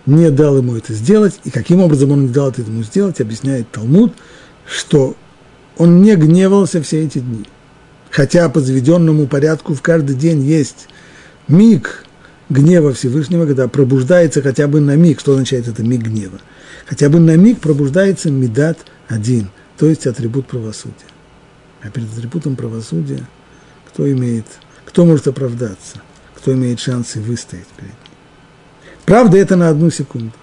[0.05, 1.39] не дал ему это сделать.
[1.43, 4.13] И каким образом он не дал это ему сделать, объясняет Талмуд,
[4.65, 5.15] что
[5.77, 7.45] он не гневался все эти дни.
[8.09, 10.87] Хотя по заведенному порядку в каждый день есть
[11.47, 12.05] миг
[12.49, 15.19] гнева Всевышнего, когда пробуждается хотя бы на миг.
[15.19, 16.39] Что означает это миг гнева?
[16.87, 20.95] Хотя бы на миг пробуждается медат один, то есть атрибут правосудия.
[21.83, 23.27] А перед атрибутом правосудия
[23.89, 24.45] кто имеет,
[24.85, 26.01] кто может оправдаться,
[26.35, 27.99] кто имеет шансы выстоять перед ним.
[29.05, 30.33] Правда, это на одну секунду.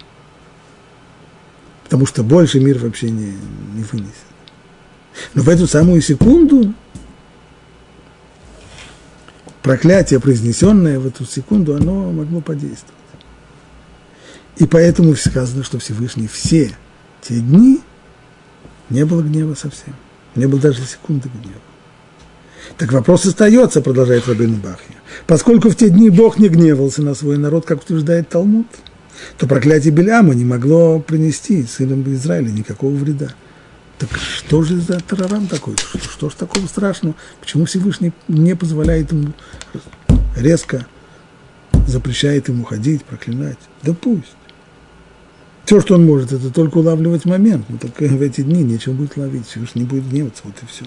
[1.85, 3.33] Потому что больше мир вообще не,
[3.75, 4.13] не вынесет.
[5.33, 6.75] Но в эту самую секунду
[9.63, 13.04] проклятие, произнесенное в эту секунду, оно могло подействовать.
[14.65, 16.75] И поэтому сказано, что Всевышний все
[17.21, 17.83] те дни
[18.89, 19.95] не было гнева совсем.
[20.37, 21.61] Не было даже секунды гнева.
[22.79, 24.97] Так вопрос остается, продолжает Рабин Бахья.
[25.27, 28.67] Поскольку в те дни Бог не гневался на свой народ, как утверждает Талмуд,
[29.37, 33.35] то проклятие Беляма не могло принести сынам Израиля никакого вреда.
[33.99, 35.77] Так что же за тарарам такой?
[35.77, 37.15] Что, что же такого страшного?
[37.39, 39.35] Почему Всевышний не позволяет ему
[40.35, 40.87] резко
[41.87, 43.59] запрещает ему ходить, проклинать?
[43.83, 44.35] Да пусть.
[45.65, 47.67] Все, что он может, это только улавливать момент.
[47.69, 49.47] Но только в эти дни нечего будет ловить.
[49.47, 50.85] Всевышний не будет гневаться, вот и все.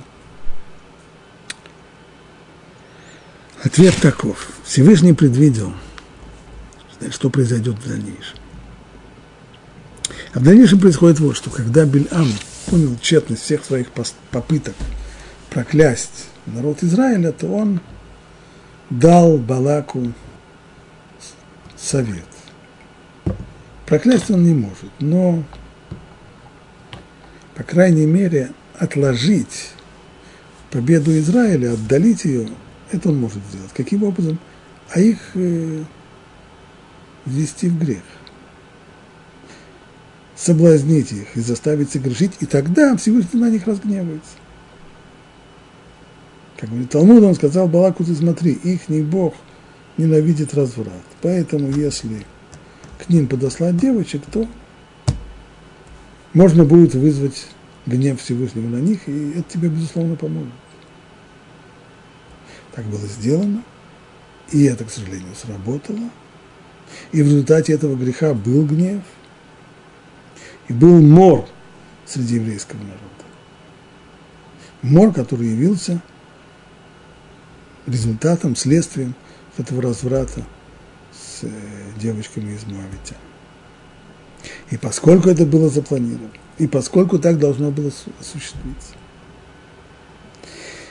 [3.63, 4.49] Ответ таков.
[4.63, 5.73] Всевышний предвидел,
[7.09, 8.37] что произойдет в дальнейшем.
[10.33, 12.27] А в дальнейшем происходит вот что, когда Бельам
[12.67, 13.87] понял тщетность всех своих
[14.31, 14.75] попыток
[15.49, 17.79] проклясть народ Израиля, то он
[18.89, 20.13] дал Балаку
[21.75, 22.25] совет.
[23.87, 25.43] Проклясть он не может, но,
[27.55, 29.69] по крайней мере, отложить
[30.71, 32.49] победу Израиля, отдалить ее,
[32.91, 33.71] это он может сделать.
[33.73, 34.39] Каким образом?
[34.89, 35.83] А их э,
[37.25, 38.03] ввести в грех
[40.35, 44.35] соблазнить их и заставить согрешить, и тогда Всевышний на них разгневается.
[46.57, 49.33] Как говорит Талмуд, он сказал Балаку, ты смотри, ихний Бог
[49.97, 50.93] ненавидит разврат.
[51.21, 52.25] Поэтому, если
[52.97, 54.47] к ним подослать девочек, то
[56.33, 57.47] можно будет вызвать
[57.85, 60.53] гнев Всевышнего на них, и это тебе, безусловно, поможет.
[62.73, 63.63] Так было сделано,
[64.51, 66.09] и это, к сожалению, сработало.
[67.11, 69.01] И в результате этого греха был гнев–
[70.67, 71.47] и был мор
[72.05, 73.01] среди еврейского народа.
[74.81, 76.01] Мор, который явился
[77.85, 79.15] результатом, следствием
[79.57, 80.43] этого разврата
[81.41, 81.49] э,
[81.97, 83.15] девочками из Моавитя.
[84.69, 88.93] И поскольку это было запланировано, и поскольку так должно было осуществиться,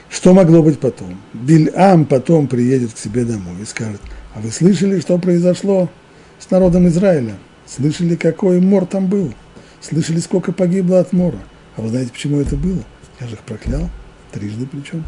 [0.09, 1.21] Что могло быть потом?
[1.35, 4.01] Бильам потом приедет к себе домой и скажет,
[4.35, 5.91] а вы слышали, что произошло
[6.39, 7.37] с народом Израиля?
[7.67, 9.35] Слышали, какой мор там был?
[9.81, 11.39] Слышали, сколько погибло от мора?
[11.77, 12.83] А вы знаете, почему это было?
[13.21, 13.91] Я же их проклял,
[14.33, 15.05] трижды причем.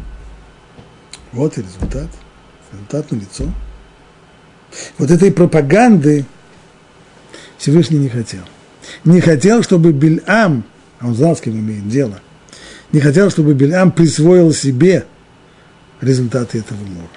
[1.31, 2.09] Вот и результат.
[2.71, 3.45] Результат на лицо.
[4.97, 6.25] Вот этой пропаганды
[7.57, 8.41] Всевышний не хотел.
[9.03, 10.63] Не хотел, чтобы Бильам,
[10.99, 12.21] а он знал, с кем имеет дело,
[12.91, 15.05] не хотел, чтобы Бильам присвоил себе
[16.01, 17.09] результаты этого мора.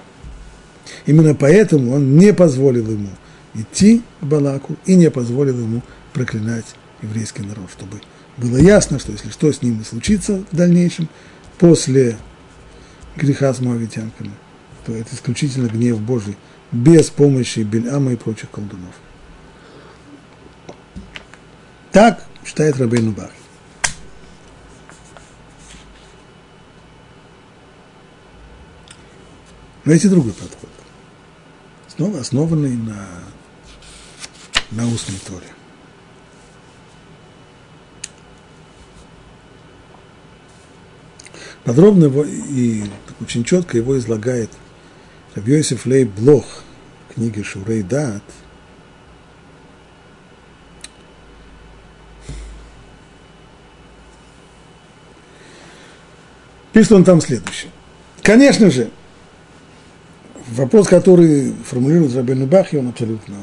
[1.07, 3.09] Именно поэтому он не позволил ему
[3.55, 5.83] идти к Балаку и не позволил ему
[6.13, 6.67] проклинать
[7.01, 8.01] еврейский народ, чтобы
[8.37, 11.09] было ясно, что если что с ним и случится в дальнейшем,
[11.59, 12.17] после
[13.17, 14.33] греха с моавитянками,
[14.85, 16.37] то это исключительно гнев Божий,
[16.73, 18.95] без помощи Бельама и прочих колдунов.
[21.93, 23.31] Так считает Рабейну Бах.
[29.85, 30.71] Но есть и другой подход,
[31.89, 33.05] снова основанный на,
[34.71, 35.47] на устной торе.
[41.65, 42.85] Подробно его и
[43.21, 44.51] очень четко его излагает
[45.35, 46.63] Рабьёсиф Лей Блох
[47.09, 48.23] в книге Шурей Дат.
[56.73, 57.71] Пишет он там следующее.
[58.23, 58.91] Конечно же,
[60.49, 63.37] вопрос, который формулирует Рабин Бахи, он абсолютно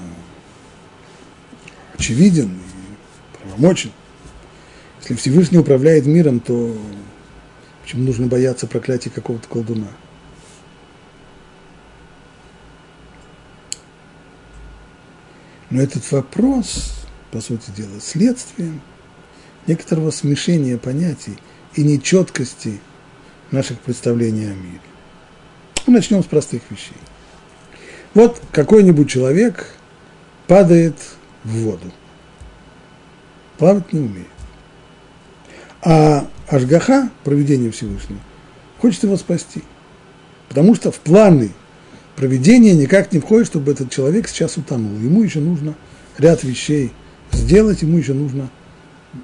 [1.96, 3.92] очевиден и правомочен.
[5.02, 6.76] Если Всевышний управляет миром, то
[7.90, 9.88] Почему нужно бояться проклятия какого-то колдуна?
[15.70, 16.94] Но этот вопрос,
[17.32, 18.82] по сути дела, следствием
[19.68, 21.38] некоторого смешения понятий
[21.76, 22.80] и нечеткости
[23.52, 24.82] наших представлений о мире.
[25.86, 26.98] Мы начнем с простых вещей.
[28.14, 29.68] Вот какой-нибудь человек
[30.48, 30.96] падает
[31.44, 31.92] в воду.
[33.58, 34.28] Плавать не умеет.
[35.82, 38.20] А Ашгаха, проведение Всевышнего,
[38.80, 39.64] хочет его спасти.
[40.48, 41.52] Потому что в планы
[42.20, 45.00] проведения никак не входит, чтобы этот человек сейчас утонул.
[45.00, 45.76] Ему еще нужно
[46.18, 46.92] ряд вещей
[47.32, 48.50] сделать, ему еще нужно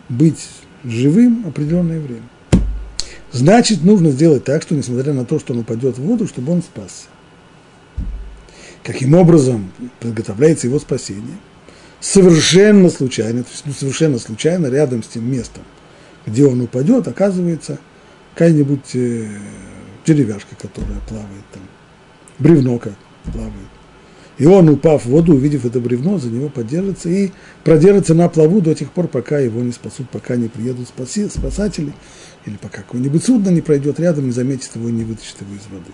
[0.08, 0.48] быть
[0.86, 2.24] живым определенное время.
[3.34, 6.62] Значит, нужно сделать так, что несмотря на то, что он упадет в воду, чтобы он
[6.62, 7.08] спасся.
[8.82, 11.38] Каким образом подготовляется его спасение?
[12.00, 15.64] Совершенно случайно, то есть ну, совершенно случайно рядом с тем местом,
[16.26, 17.78] где он упадет, оказывается
[18.36, 19.28] какая-нибудь э,
[20.06, 21.64] деревяшка, которая плавает там,
[22.40, 22.94] бревно как
[23.32, 23.54] плавает.
[24.38, 27.32] И он, упав в воду, увидев это бревно, за него поддержится и
[27.64, 31.94] продержится на плаву до тех пор, пока его не спасут, пока не приедут спаси, спасатели,
[32.46, 35.66] или пока какое-нибудь судно не пройдет рядом, не заметит его и не вытащит его из
[35.72, 35.92] воды.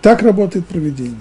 [0.00, 1.18] Так работает проведение.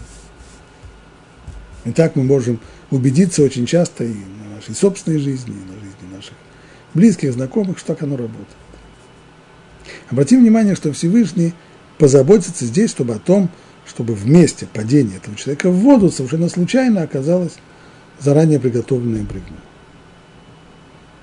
[1.83, 2.59] И так мы можем
[2.91, 6.33] убедиться очень часто и на нашей собственной жизни, и на жизни наших
[6.93, 8.47] близких, знакомых, что так оно работает.
[10.09, 11.53] Обратим внимание, что Всевышний
[11.97, 13.49] позаботится здесь, чтобы о том,
[13.87, 17.53] чтобы в месте падения этого человека в воду совершенно случайно оказалось
[18.19, 19.57] заранее приготовленное бревно.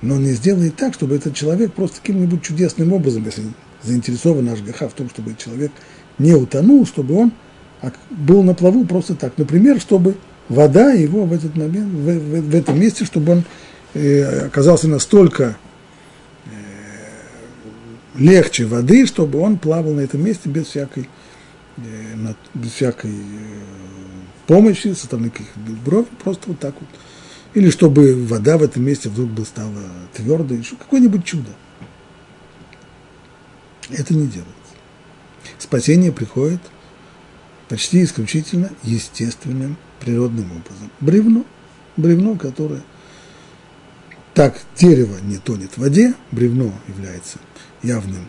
[0.02, 3.44] Но он не сделает так, чтобы этот человек просто каким-нибудь чудесным образом, если
[3.82, 5.72] заинтересован наш ГХ в том, чтобы этот человек
[6.18, 7.32] не утонул, чтобы он
[8.10, 9.36] был на плаву просто так.
[9.36, 10.16] Например, чтобы
[10.48, 13.44] вода его в этот момент, в, в, в этом месте, чтобы он
[13.94, 15.56] э, оказался настолько
[18.14, 21.08] легче воды, чтобы он плавал на этом месте без всякой,
[21.76, 23.14] э, без всякой э,
[24.46, 26.88] помощи со стороны каких-то бровей, просто вот так вот.
[27.54, 31.50] Или чтобы вода в этом месте вдруг бы стала твердой, какое-нибудь чудо.
[33.90, 34.54] Это не делается.
[35.58, 36.60] Спасение приходит
[37.68, 40.90] почти исключительно естественным, природным образом.
[41.00, 41.44] Бревно,
[41.96, 42.82] бревно, которое
[44.34, 47.38] так дерево не тонет в воде, бревно является
[47.82, 48.28] явным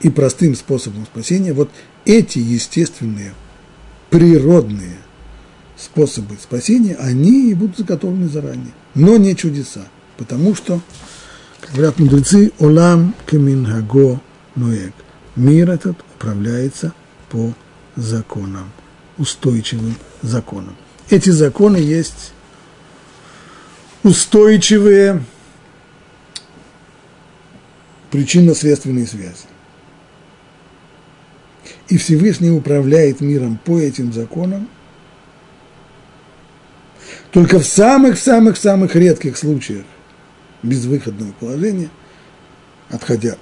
[0.00, 1.70] и простым способом спасения, вот
[2.04, 3.32] эти естественные,
[4.10, 4.98] природные
[5.76, 9.86] способы спасения, они и будут заготовлены заранее, но не чудеса,
[10.18, 10.80] потому что,
[11.60, 14.20] как говорят мудрецы, олам камингаго
[14.56, 14.92] ноек,
[15.36, 16.92] мир этот управляется
[17.30, 17.54] по
[17.96, 18.70] законам,
[19.16, 20.76] устойчивым законам.
[21.10, 22.32] Эти законы есть
[24.02, 25.24] устойчивые
[28.14, 29.48] причинно-следственные связи.
[31.88, 34.68] И Всевышний управляет миром по этим законам,
[37.32, 39.84] только в самых-самых-самых редких случаях
[40.62, 41.90] безвыходного положения,
[42.88, 43.34] отходя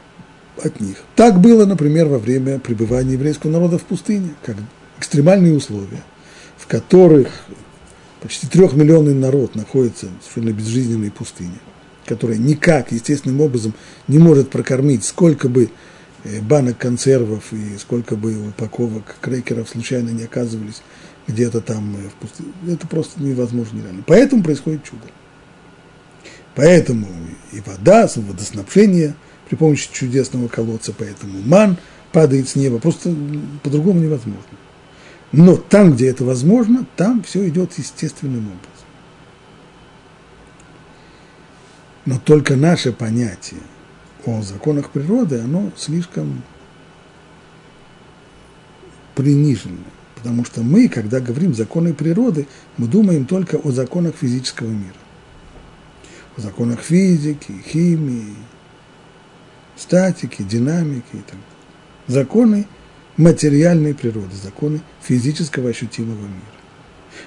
[0.65, 1.03] от них.
[1.17, 4.57] Так было, например, во время пребывания еврейского народа в пустыне, как
[4.99, 6.03] экстремальные условия,
[6.57, 7.29] в которых
[8.23, 11.59] почти трехмиллионный народ находится в безжизненной пустыне,
[12.13, 13.73] которая никак, естественным образом,
[14.07, 15.71] не может прокормить сколько бы
[16.25, 20.83] э, банок консервов и сколько бы упаковок крекеров случайно не оказывались
[21.27, 22.53] где-то там э, в пустыне.
[22.69, 24.03] Это просто невозможно нереально.
[24.07, 25.05] Поэтому происходит чудо.
[26.55, 27.09] Поэтому
[27.51, 29.15] и вода, водоснабжение
[29.49, 31.79] при помощи чудесного колодца, поэтому ман
[32.13, 33.15] падает с неба, просто
[33.63, 34.43] по-другому невозможно.
[35.33, 38.72] Но там, где это возможно, там все идет естественным образом.
[42.05, 43.61] Но только наше понятие
[44.25, 46.43] о законах природы, оно слишком
[49.15, 49.85] принижено.
[50.17, 52.47] Потому что мы, когда говорим законы природы,
[52.77, 54.95] мы думаем только о законах физического мира.
[56.37, 58.35] О законах физики, химии,
[59.77, 61.45] статики, динамики и так далее.
[62.07, 62.67] Законы
[63.17, 66.63] материальной природы, законы физического ощутимого мира.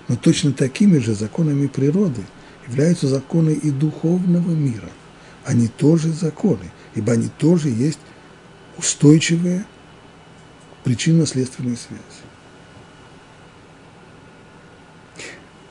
[0.07, 2.21] Но точно такими же законами природы
[2.67, 4.89] являются законы и духовного мира.
[5.45, 7.99] Они тоже законы, ибо они тоже есть
[8.77, 9.65] устойчивые
[10.83, 12.01] причинно-следственные связи.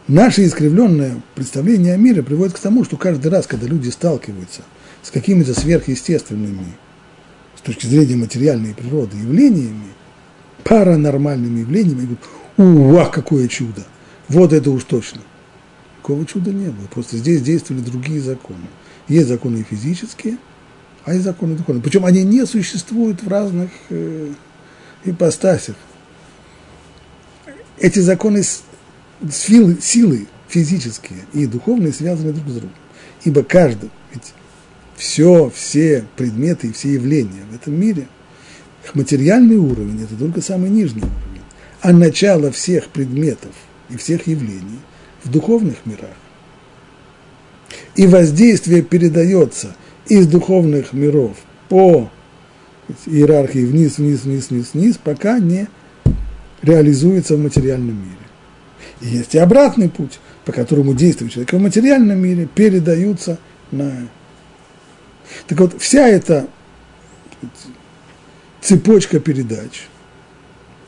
[0.07, 4.62] Наше искривленное представление о мире приводит к тому, что каждый раз, когда люди сталкиваются
[5.03, 6.74] с какими-то сверхъестественными,
[7.57, 9.95] с точки зрения материальной природы, явлениями,
[10.62, 12.24] паранормальными явлениями, говорят,
[12.59, 13.84] уах, какое чудо,
[14.28, 15.22] вот это уж точно.
[16.05, 18.66] Такого чуда не было, просто здесь действовали другие законы.
[19.09, 20.36] Есть законы физические,
[21.07, 21.82] а есть законы духовные.
[21.82, 24.34] Причем они не существуют в разных э,
[25.07, 25.76] ипостасях.
[27.78, 28.42] Эти законы
[29.32, 32.74] силы, силы физические и духовные связаны друг с другом.
[33.24, 34.34] Ибо каждый, ведь
[34.96, 38.09] все, все предметы и все явления в этом мире–
[38.84, 41.44] их материальный уровень– это только самый нижний уровень,
[41.80, 43.52] а начало всех предметов
[43.88, 44.80] и всех явлений
[45.24, 46.10] в духовных мирах.
[47.96, 49.74] И воздействие передается
[50.06, 51.36] из духовных миров
[51.68, 52.10] по
[53.06, 55.68] иерархии вниз, вниз, вниз, вниз, вниз, пока не
[56.62, 58.16] реализуется в материальном мире.
[59.00, 63.38] И есть и обратный путь, по которому действия человека в материальном мире передаются
[63.70, 64.08] на...
[65.46, 66.46] Так вот, вся эта
[68.60, 69.88] цепочка передач.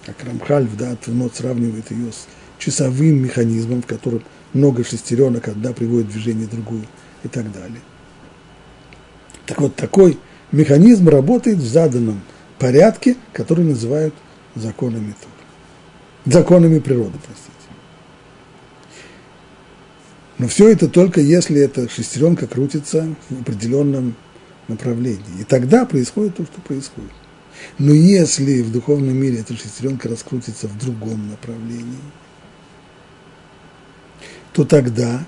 [0.05, 2.27] Как Рамхаль в Дат вновь сравнивает ее с
[2.59, 6.87] часовым механизмом, в котором много шестеренок, одна приводит в движение другую
[7.23, 7.81] и так далее.
[9.47, 10.19] Так вот, такой
[10.53, 12.21] механизм работает в заданном
[12.59, 14.15] порядке, который называют
[14.55, 16.33] законами Тур.
[16.33, 17.53] Законами природы, простите.
[20.39, 24.17] Но все это только если эта шестеренка крутится в определенном
[24.69, 25.41] направлении.
[25.41, 27.13] И тогда происходит то, что происходит.
[27.79, 31.99] Но если в духовном мире эта шестеренка раскрутится в другом направлении,
[34.57, 35.23] то тогда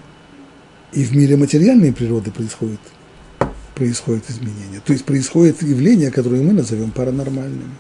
[0.91, 2.81] и в мире материальной природы происходит,
[3.75, 4.81] происходит изменение.
[4.83, 7.75] То есть происходит явление, которое мы назовем паранормальными,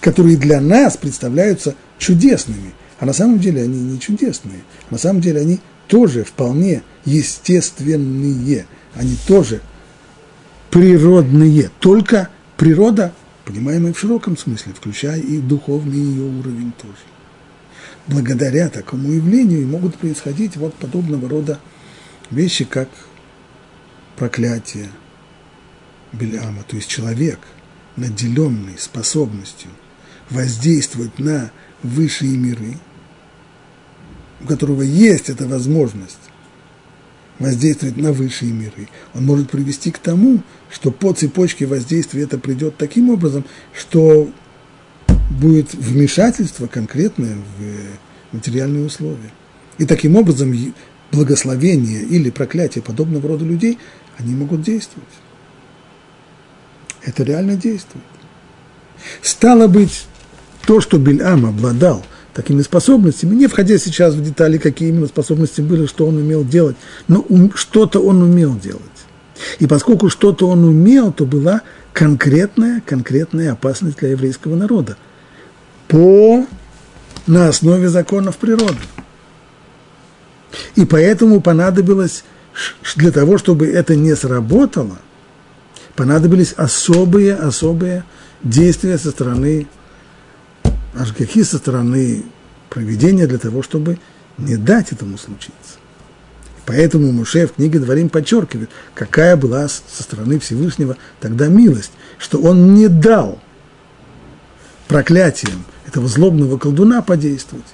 [0.00, 4.60] которые для нас представляются чудесными, а на самом деле они не чудесные,
[4.90, 5.58] на самом деле они
[5.88, 9.60] тоже вполне естественные, они тоже
[10.70, 13.12] природные, только природа,
[13.44, 17.15] понимаемая в широком смысле, включая и духовный ее уровень тоже.
[18.06, 21.58] Благодаря такому явлению могут происходить вот подобного рода
[22.30, 22.88] вещи, как
[24.16, 24.90] проклятие
[26.12, 27.40] Беляма, то есть человек,
[27.96, 29.70] наделенный способностью
[30.30, 31.50] воздействовать на
[31.82, 32.74] высшие миры,
[34.40, 36.18] у которого есть эта возможность
[37.38, 38.88] воздействовать на высшие миры.
[39.14, 43.44] Он может привести к тому, что по цепочке воздействия это придет таким образом,
[43.74, 44.30] что
[45.30, 49.32] будет вмешательство конкретное в материальные условия.
[49.78, 50.54] И таким образом
[51.12, 53.78] благословение или проклятие подобного рода людей,
[54.18, 55.08] они могут действовать.
[57.02, 58.04] Это реально действует.
[59.22, 60.06] Стало быть,
[60.66, 62.04] то, что Бельам обладал–
[62.36, 66.76] такими способностями, не входя сейчас в детали, какие именно способности были, что он умел делать,
[67.08, 67.24] но
[67.54, 68.82] что-то он умел делать.
[69.58, 71.62] И поскольку что-то он умел, то была
[71.94, 74.98] конкретная, конкретная опасность для еврейского народа
[75.88, 76.46] по,
[77.26, 78.78] на основе законов природы.
[80.74, 82.24] И поэтому понадобилось,
[82.96, 84.98] для того, чтобы это не сработало,
[85.94, 88.04] понадобились особые, особые
[88.42, 89.66] действия со стороны
[90.98, 92.24] аж какие со стороны
[92.70, 93.98] проведения для того, чтобы
[94.38, 95.76] не дать этому случиться.
[96.64, 102.74] Поэтому Муше в книге Дворим подчеркивает, какая была со стороны Всевышнего тогда милость, что он
[102.74, 103.40] не дал
[104.88, 107.66] проклятием этого злобного колдуна подействовать.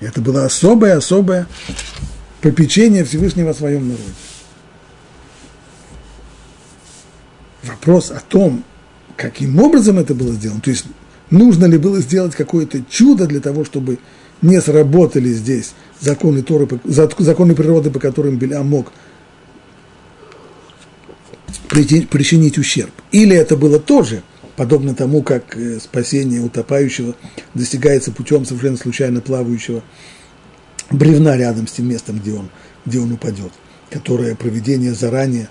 [0.00, 1.46] Это было особое-особое
[2.40, 4.14] попечение Всевышнего о своем народе.
[7.64, 8.64] Вопрос о том,
[9.16, 10.86] каким образом это было сделано, то есть
[11.28, 13.98] нужно ли было сделать какое-то чудо для того, чтобы
[14.40, 18.90] не сработали здесь законы, Торы, законы природы, по которым Белям мог
[21.68, 22.92] причинить ущерб.
[23.12, 24.22] Или это было тоже,
[24.60, 27.14] подобно тому, как э, спасение утопающего
[27.54, 29.82] достигается путем совершенно случайно плавающего
[30.90, 32.50] бревна рядом с тем местом, где он,
[32.84, 33.52] где он упадет,
[33.88, 35.48] которое проведение заранее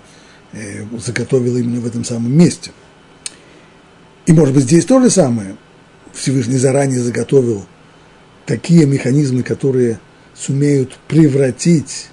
[0.51, 2.69] э, заготовило именно в этом самом месте.
[4.27, 5.55] И, может быть, здесь то же самое.
[6.13, 7.65] Всевышний заранее заготовил
[8.45, 9.99] такие механизмы, которые
[10.35, 12.09] сумеют превратить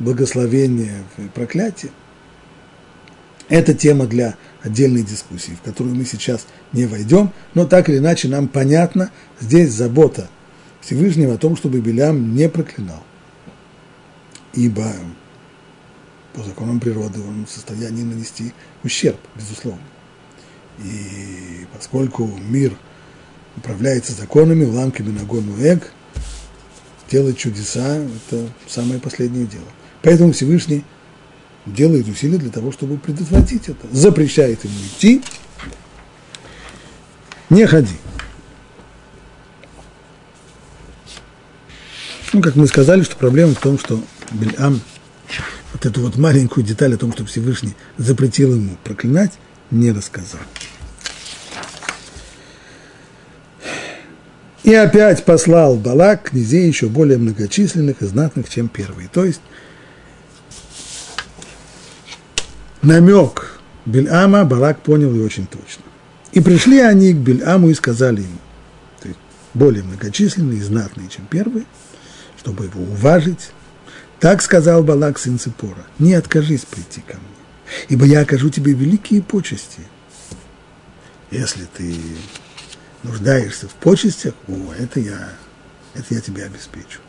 [0.00, 1.92] благословение в проклятие.
[3.48, 4.34] Это тема для
[4.64, 9.10] отдельной дискуссии, в которую мы сейчас не войдем, но так или иначе нам понятно,
[9.40, 10.28] здесь забота
[10.80, 13.02] Всевышнего о том, чтобы Белям не проклинал.
[14.54, 14.92] Ибо
[16.32, 18.52] по законам природы он в состоянии нанести
[18.82, 19.82] ущерб, безусловно.
[20.82, 22.76] И поскольку мир
[23.56, 25.92] управляется законами, ламками на эг,
[27.10, 27.98] делать чудеса–
[28.28, 29.66] это самое последнее дело.
[30.02, 30.84] Поэтому Всевышний
[31.66, 33.86] делает усилия для того, чтобы предотвратить это.
[33.92, 35.22] Запрещает ему идти,
[37.50, 37.96] не ходи.
[42.32, 44.02] Ну, как мы сказали, что проблема в том, что
[44.32, 44.80] Бельам
[45.72, 49.32] вот эту вот маленькую деталь о том, что Всевышний запретил ему проклинать,
[49.70, 50.40] не рассказал.
[54.64, 59.08] И опять послал Балак князей еще более многочисленных и знатных, чем первые.
[59.08, 59.42] То есть
[62.84, 65.84] намек Бельама Балак понял и очень точно.
[66.32, 68.38] И пришли они к Бельаму и сказали ему,
[69.00, 69.20] то есть
[69.52, 71.64] более многочисленные и знатные, чем первые,
[72.38, 73.50] чтобы его уважить.
[74.20, 79.22] Так сказал Балак, сын Ципора, не откажись прийти ко мне, ибо я окажу тебе великие
[79.22, 79.80] почести,
[81.30, 81.94] если ты
[83.02, 85.28] нуждаешься в почестях, о, это я,
[85.94, 87.00] это я тебе обеспечу.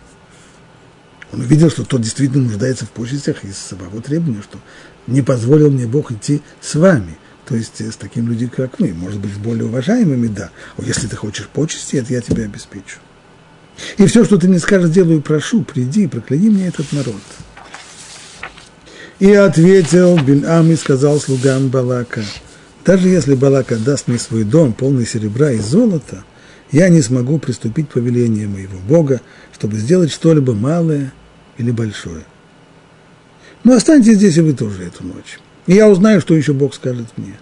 [1.31, 4.59] Он увидел, что тот действительно нуждается в почестях из самого требования, что
[5.07, 9.19] не позволил мне Бог идти с вами, то есть с такими людьми, как мы, может
[9.19, 10.49] быть, с более уважаемыми, да.
[10.77, 12.99] О, если ты хочешь почести, это я тебе обеспечу.
[13.97, 17.21] И все, что ты мне скажешь, делаю, прошу, приди и прокляни мне этот народ.
[19.19, 22.23] И ответил Бельам и сказал слугам Балака–
[22.85, 26.23] даже если Балак отдаст мне свой дом, полный серебра и золота,
[26.71, 29.21] я не смогу приступить к повелению моего Бога,
[29.53, 31.11] чтобы сделать что-либо малое
[31.57, 32.23] или большое.
[33.65, 35.39] Но останьтесь здесь и вы тоже эту ночь.
[35.65, 37.33] И я узнаю, что еще Бог скажет мне.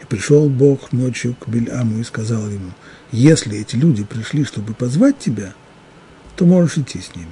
[0.00, 2.72] И пришел Бог ночью к Бельаму и сказал ему,
[3.12, 5.52] если эти люди пришли, чтобы позвать тебя,
[6.34, 7.28] то можешь идти с ними.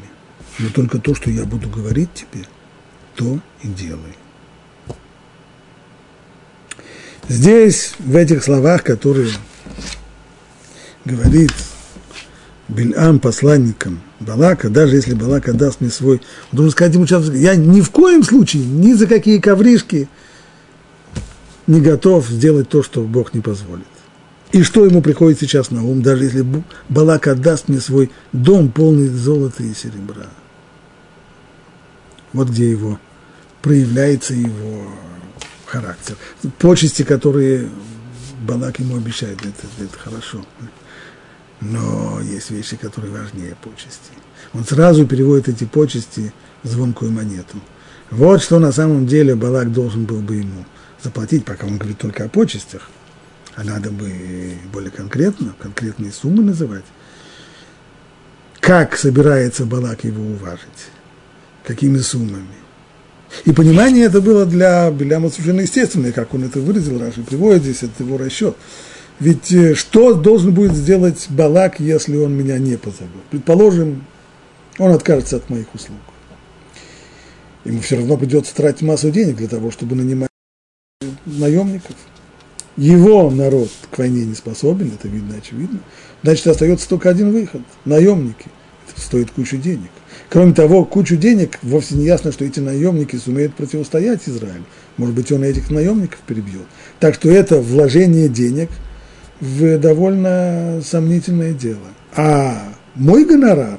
[0.59, 2.45] Но только то, что я буду говорить тебе,
[3.15, 4.15] то и делай.
[7.29, 9.31] Здесь, в этих словах, которые
[11.07, 11.53] говорит
[12.69, 17.55] Бельам посланникам Балака, даже если Балака даст мне свой, он должен сказать ему сейчас, я
[17.55, 20.09] ни в коем случае, ни за какие ковришки
[21.67, 23.87] не готов сделать то, что Бог не позволит.
[24.53, 26.47] И что ему приходит сейчас на ум, даже если
[26.89, 30.27] Балак отдаст мне свой дом, полный золота и серебра.
[32.33, 32.99] Вот где его
[33.63, 34.89] проявляется его
[35.67, 36.17] характер.
[36.59, 37.69] Почести, которые
[38.47, 40.45] Балак ему обещает, это, это хорошо.
[41.61, 44.13] Но есть вещи, которые важнее почести.
[44.53, 46.33] Он сразу переводит эти почести
[46.63, 47.59] в звонкую монету.
[48.11, 50.65] Вот что на самом деле Балак должен был бы ему
[51.03, 52.91] заплатить, пока он говорит только о почестях.
[53.55, 54.13] А надо бы
[54.73, 56.85] более конкретно, конкретные суммы называть.
[58.61, 60.91] Как собирается Балак его уважить?
[61.65, 62.47] Какими суммами?
[63.45, 67.83] И понимание это было для Беляма совершенно естественное, как он это выразил, Раши приводит здесь,
[67.83, 68.57] это его расчет.
[69.19, 73.23] Ведь э, что должен будет сделать Балак, если он меня не позовет?
[73.31, 74.05] Предположим,
[74.79, 75.99] он откажется от моих услуг.
[77.65, 80.29] Ему все равно придется тратить массу денег для того, чтобы нанимать
[81.25, 81.97] наемников.
[82.77, 85.81] Его народ к войне не способен, это видно очевидно.
[86.23, 88.47] Значит, остается только один выход– наемники.
[88.91, 89.91] Это стоит кучу денег.
[90.29, 94.65] Кроме того, кучу денег, вовсе не ясно, что эти наемники сумеют противостоять Израилю.
[94.99, 96.67] Может быть, он этих наемников перебьет.
[97.01, 98.69] Так что это вложение денег
[99.41, 101.79] в довольно сомнительное дело.
[102.15, 103.79] А мой гонорар,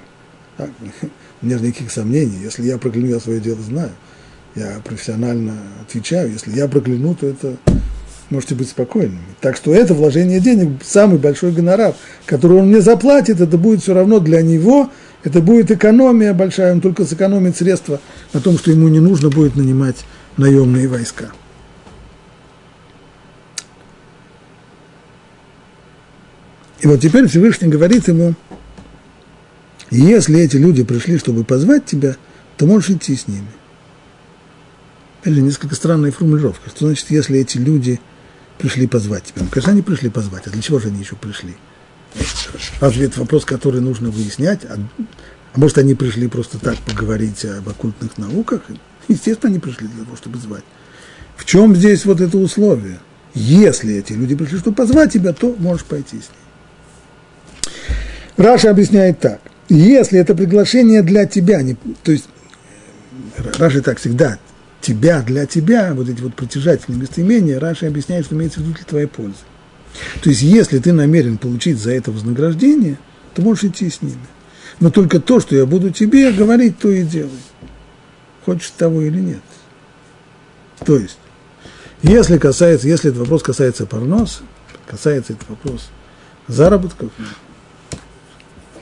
[1.42, 2.40] нет никаких сомнений.
[2.44, 3.92] Если я прокляну, я свое дело знаю.
[4.56, 6.32] Я профессионально отвечаю.
[6.32, 7.58] Если я прокляну, то это
[8.30, 9.20] можете быть спокойными.
[9.42, 11.94] Так что это вложение денег, самый большой гонорар,
[12.26, 14.90] который он мне заплатит, это будет все равно для него,
[15.24, 18.00] это будет экономия большая, он только сэкономит средства
[18.34, 20.06] на том, что ему не нужно будет нанимать
[20.38, 21.32] наемные войска.
[26.80, 28.36] И вот теперь Всевышний говорит ему,
[29.90, 32.16] если эти люди пришли, чтобы позвать тебя,
[32.58, 33.48] то можешь идти с ними.
[35.22, 36.70] Опять же, несколько странная формулировка.
[36.70, 38.00] Что значит, если эти люди
[38.58, 39.44] пришли позвать тебя?
[39.44, 41.56] Ну, конечно, они пришли позвать, а для чего же они еще пришли?
[42.80, 44.66] Разве это вопрос, который нужно выяснять?
[44.66, 44.78] А,
[45.54, 48.62] а может, они пришли просто так поговорить об оккультных науках?
[49.08, 50.64] Естественно, они пришли для того, чтобы звать.
[51.36, 53.00] В чем здесь вот это условие?
[53.34, 56.47] Если эти люди пришли, чтобы позвать тебя, то можешь пойти с ними.
[58.38, 59.42] Раша объясняет так.
[59.68, 62.30] Если это приглашение для тебя, не, то есть
[63.58, 64.38] Раши так всегда,
[64.80, 68.86] тебя для тебя, вот эти вот притяжательные местоимения, Раши объясняет, что имеется в виду для
[68.86, 69.40] твоей пользы.
[70.22, 72.98] То есть, если ты намерен получить за это вознаграждение,
[73.34, 74.16] то можешь идти с ними.
[74.80, 77.32] Но только то, что я буду тебе говорить, то и делай.
[78.46, 79.42] Хочешь того или нет.
[80.86, 81.18] То есть,
[82.04, 84.44] если касается, если этот вопрос касается פרנסה,
[84.86, 85.90] касается этот вопрос
[86.48, 87.12] заработков,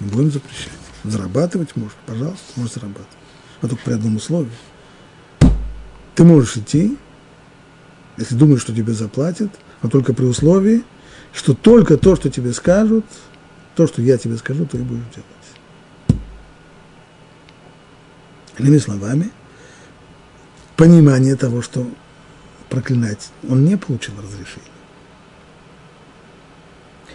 [0.06, 0.72] не будем запрещать.
[1.04, 3.10] Зарабатывать можешь, пожалуйста, можешь зарабатывать.
[3.62, 4.52] Но только при одном условии.
[6.16, 6.98] Ты можешь идти,
[8.18, 9.52] если думаешь, что тебе заплатят,
[9.82, 10.84] но только при условии,
[11.34, 13.06] что только то, что тебе скажут,
[13.76, 16.22] то, что я тебе скажу, то и будешь делать.
[18.58, 19.32] Иными словами,
[20.78, 21.86] понимание того, что
[22.70, 24.76] проклинать он не получил разрешения.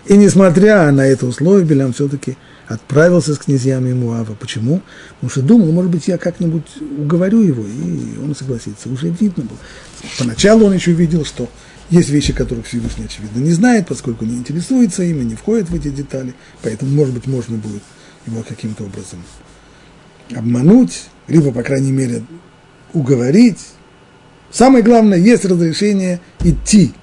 [0.07, 2.37] И несмотря на это условие, Белям все-таки
[2.71, 4.35] отправился с князьями Муава.
[4.35, 4.81] Почему?
[5.15, 6.69] Потому что думал, может быть, я как-нибудь
[6.99, 8.89] уговорю его, и он согласится.
[8.89, 9.59] Уже видно было.
[10.19, 11.49] Поначалу он еще видел, что
[11.91, 15.89] есть вещи, которых Всевышний, очевидно, не знает, поскольку не интересуется ими, не входит в эти
[15.89, 16.33] детали.
[16.63, 17.83] Поэтому, может быть, можно будет
[18.25, 19.21] его каким-то образом
[20.33, 22.23] обмануть, либо, по крайней мере,
[22.93, 23.67] уговорить.
[24.53, 26.95] Самое главное, есть разрешение идти.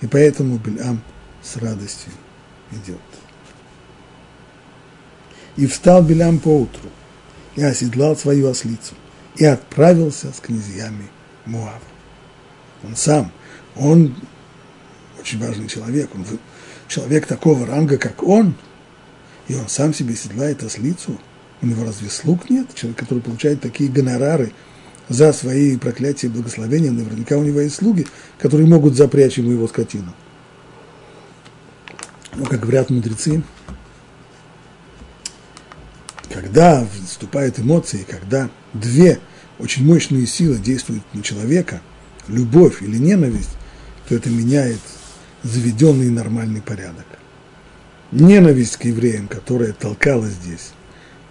[0.00, 1.00] И поэтому Бельам
[1.40, 2.10] с радостью
[2.72, 2.98] идет.
[5.58, 6.88] И встал Белям поутру,
[7.56, 8.94] и оседлал свою ослицу,
[9.36, 11.10] и отправился с князьями
[11.44, 11.80] Муава.
[12.84, 13.32] Он сам,
[13.74, 14.14] он
[15.20, 16.24] очень важный человек, он
[16.86, 18.54] человек такого ранга, как он,
[19.48, 21.20] и он сам себе седлает ослицу.
[21.60, 22.72] У него разве слуг нет?
[22.74, 24.52] Человек, который получает такие гонорары
[25.08, 28.06] за свои проклятия и благословения, наверняка у него есть слуги,
[28.38, 30.14] которые могут запрячь ему его скотину.
[32.36, 33.42] Но, как говорят мудрецы,
[36.30, 39.18] когда вступают эмоции, когда две
[39.58, 41.80] очень мощные силы действуют на человека,
[42.28, 43.56] любовь или ненависть,
[44.08, 44.80] то это меняет
[45.42, 47.06] заведенный нормальный порядок.
[48.10, 50.70] Ненависть к евреям, которая толкала здесь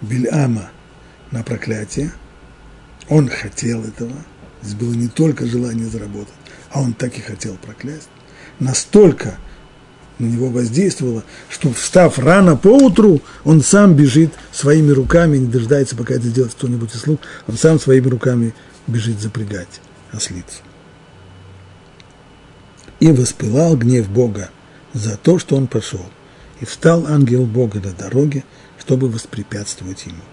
[0.02, 0.70] Бельама
[1.32, 2.12] на проклятие,
[3.10, 4.14] он хотел этого.
[4.62, 6.34] Здесь было не только желание заработать,
[6.72, 8.10] а он так и хотел проклясть.
[8.60, 9.38] Настолько
[10.20, 15.96] на него воздействовало, что встав рано по утру, он сам бежит своими руками, не дожидается,
[15.96, 18.54] пока это сделает кто-нибудь из слуг, он сам своими руками
[18.88, 20.64] бежит запрягать ослицу.
[23.00, 24.50] И воспылал гнев Бога
[24.94, 26.06] за то, что он пошел.
[26.62, 28.44] И встал ангел Бога на дороге,
[28.80, 30.24] чтобы воспрепятствовать ему.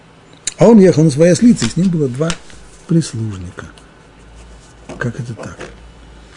[0.57, 2.31] А он ехал на своей ослице, и с ним было два
[2.87, 3.67] прислужника.
[4.97, 5.59] Как это так?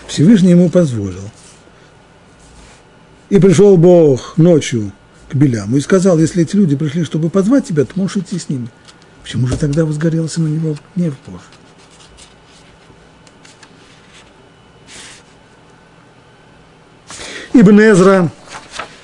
[0.08, 1.24] Всевышний ему позволил–
[3.30, 4.92] и пришел Бог ночью
[5.30, 8.50] к Беляму и сказал, если эти люди пришли, чтобы позвать тебя, то можешь идти с
[8.50, 8.70] ними.
[9.22, 11.42] Почему же тогда возгорелся на него гнев Божий?
[17.54, 18.32] Ибн Эзра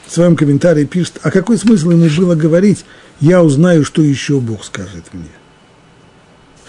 [0.05, 2.85] в своем комментарии пишет, а какой смысл ему было говорить,
[3.19, 5.29] я узнаю, что еще Бог скажет мне.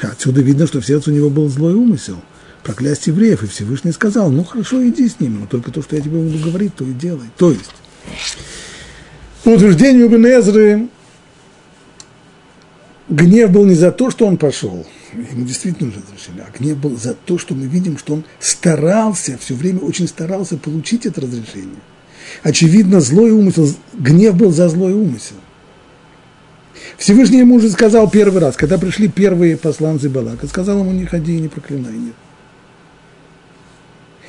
[0.01, 2.21] Отсюда видно, что в сердце у него был злой умысел–
[2.65, 6.03] проклясть евреев, и Всевышний сказал, ну хорошо, иди с ними, но только то, что я
[6.03, 7.29] тебе буду говорить, то и делай.
[7.37, 7.71] То есть,
[9.45, 10.89] по утверждению Бенезры,
[13.09, 17.15] гнев был не за то, что он пошел, ему действительно разрешили, а гнев был за
[17.15, 21.81] то, что мы видим, что он старался, все время очень старался получить это разрешение.
[22.43, 25.37] Очевидно, злой умысел, гнев был за злой умысел.
[26.97, 31.37] Всевышний ему уже сказал первый раз, когда пришли первые посланцы Балака, сказал ему, не ходи
[31.37, 32.15] и не проклинай, нет.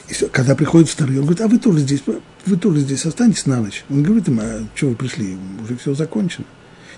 [0.07, 2.03] И все, когда приходит второй, он говорит, а вы тоже здесь,
[2.45, 3.83] вы тоже здесь останетесь на ночь.
[3.89, 6.45] Он говорит а что вы пришли, уже все закончено.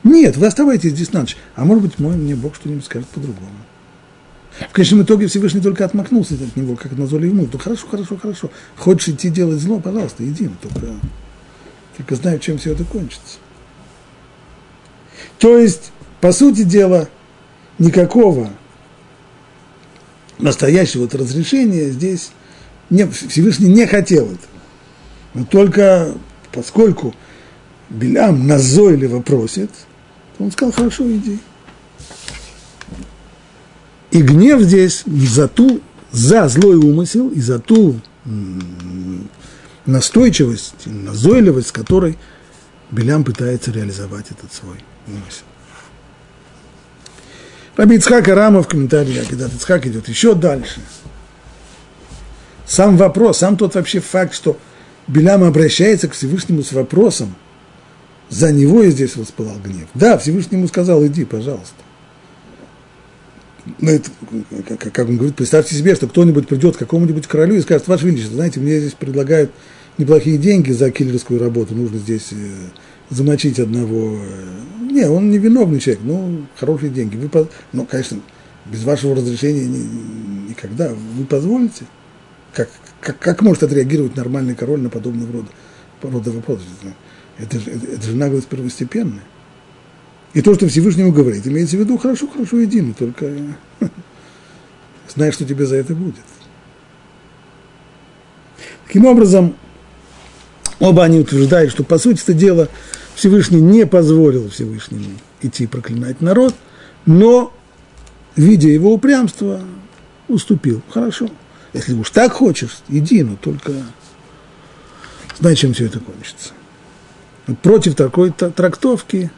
[0.03, 1.37] Нет, вы оставайтесь здесь на ночь.
[1.55, 3.49] А может быть, мой мне Бог что-нибудь скажет по-другому.
[4.69, 7.47] В конечном итоге Всевышний только отмахнулся от него, как на назоли ему.
[7.51, 8.49] Ну хорошо, хорошо, хорошо.
[8.75, 10.49] Хочешь идти делать зло, пожалуйста, иди.
[10.61, 10.87] Только,
[11.95, 13.37] только знаю, чем все это кончится.
[15.37, 15.91] То есть,
[16.21, 17.07] по сути дела,
[17.77, 18.49] никакого
[20.39, 22.31] настоящего вот разрешения здесь
[22.89, 24.39] не, Всевышний не хотел этого.
[25.33, 26.13] Но только
[26.51, 27.13] поскольку
[27.89, 29.71] Белям назойливо просит,
[30.39, 31.39] он сказал, хорошо, иди.
[34.11, 35.81] И гнев здесь за ту,
[36.11, 37.99] за злой умысел и за ту
[39.85, 42.17] настойчивость, назойливость, с которой
[42.91, 44.77] Белям пытается реализовать этот свой
[45.07, 45.43] умысел.
[47.75, 50.81] Раби Ицхак Арама в комментарии Акидат Ицхак идет еще дальше.
[52.67, 54.57] Сам вопрос, сам тот вообще факт, что
[55.07, 57.33] Белям обращается к Всевышнему с вопросом,
[58.29, 59.87] за него и здесь воспылал гнев.
[59.93, 61.75] Да, Всевышнему сказал, иди, пожалуйста.
[63.79, 64.09] Но это,
[64.77, 68.35] как он говорит, представьте себе, что кто-нибудь придет к какому-нибудь королю и скажет, Ваше Величество,
[68.35, 69.51] знаете, мне здесь предлагают
[69.97, 72.35] неплохие деньги за киллерскую работу, нужно здесь э,
[73.09, 74.19] замочить одного.
[74.21, 77.15] Э, не, он не виновный человек, ну, хорошие деньги.
[77.15, 77.29] Вы,
[77.73, 78.19] ну, конечно,
[78.65, 79.65] без вашего разрешения
[80.49, 80.89] никогда.
[80.89, 81.85] Вы позволите?
[82.57, 82.69] Как,
[83.01, 85.47] как, как может отреагировать нормальный король на подобного рода,
[86.01, 86.63] рода вопросы?
[87.37, 89.23] Это это, это же наглость первостепенная.
[90.33, 93.31] И то, что Всевышнему говорит, имеется в виду, хорошо, хорошо, иди, но только
[95.15, 96.15] знаешь, что тебе за это будет.
[98.87, 99.55] Таким образом,
[100.79, 102.69] оба они утверждают, что по сути это дело
[103.13, 105.11] Всевышний не позволил Всевышнему
[105.43, 106.55] идти проклинать народ,
[107.05, 107.53] но,
[108.35, 109.61] видя его упрямство,
[110.27, 110.81] уступил.
[110.89, 111.29] Хорошо,
[111.77, 113.71] если уж так хочешь, иди, но только
[115.39, 116.53] знай, чем все это кончится.
[117.61, 119.31] Против такой трактовки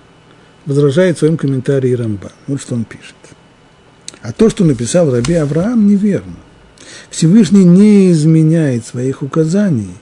[0.65, 2.31] возражает в своем комментарии Рамба.
[2.47, 3.15] Вот что он пишет.
[4.21, 6.35] А то, что написал Раби Авраам, неверно.
[7.09, 9.93] Всевышний не изменяет своих указаний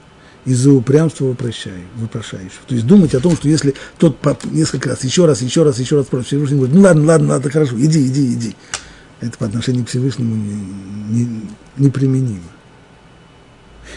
[0.45, 2.61] из-за упрямства вопрошающего.
[2.67, 5.97] То есть думать о том, что если тот несколько раз, еще раз, еще раз, еще
[5.97, 8.55] раз просит, Всевышний говорит, ну ладно, ладно, ладно, хорошо, иди, иди, иди.
[9.19, 10.35] Это по отношению к Всевышнему
[11.77, 12.29] неприменимо.
[12.29, 12.41] Не, не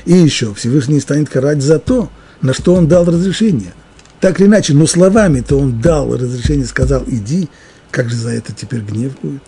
[0.05, 2.11] и еще Всевышний станет карать за то,
[2.41, 3.75] на что он дал разрешение.
[4.21, 7.49] Так или иначе, но словами-то он дал разрешение, сказал, иди,
[7.91, 9.43] как же за это теперь гнев будет?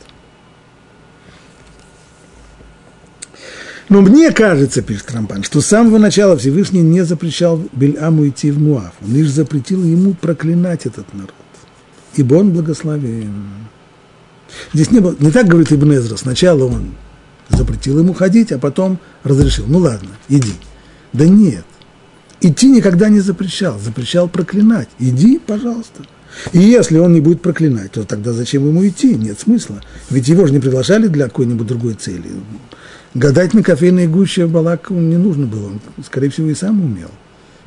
[3.88, 8.58] Но мне кажется, пишет Рампан, что с самого начала Всевышний не запрещал Бельаму идти в
[8.58, 8.92] Муав.
[9.02, 11.34] Он лишь запретил ему проклинать этот народ.
[12.14, 13.44] Ибо он благословен.
[14.72, 16.16] Здесь не, было, не так говорит Ибн Эзра.
[16.16, 16.94] Сначала он
[17.48, 19.64] запретил ему ходить, а потом разрешил.
[19.66, 20.54] Ну ладно, иди.
[21.12, 21.64] Да нет.
[22.40, 24.88] Идти никогда не запрещал, запрещал проклинать.
[24.98, 26.02] Иди, пожалуйста.
[26.52, 29.14] И если он не будет проклинать, то тогда зачем ему идти?
[29.14, 29.80] Нет смысла.
[30.10, 32.24] Ведь его же не приглашали для какой-нибудь другой цели.
[33.14, 35.66] Гадать на кофейной гуще Балаку не нужно было.
[35.66, 37.10] Он, скорее всего, и сам умел.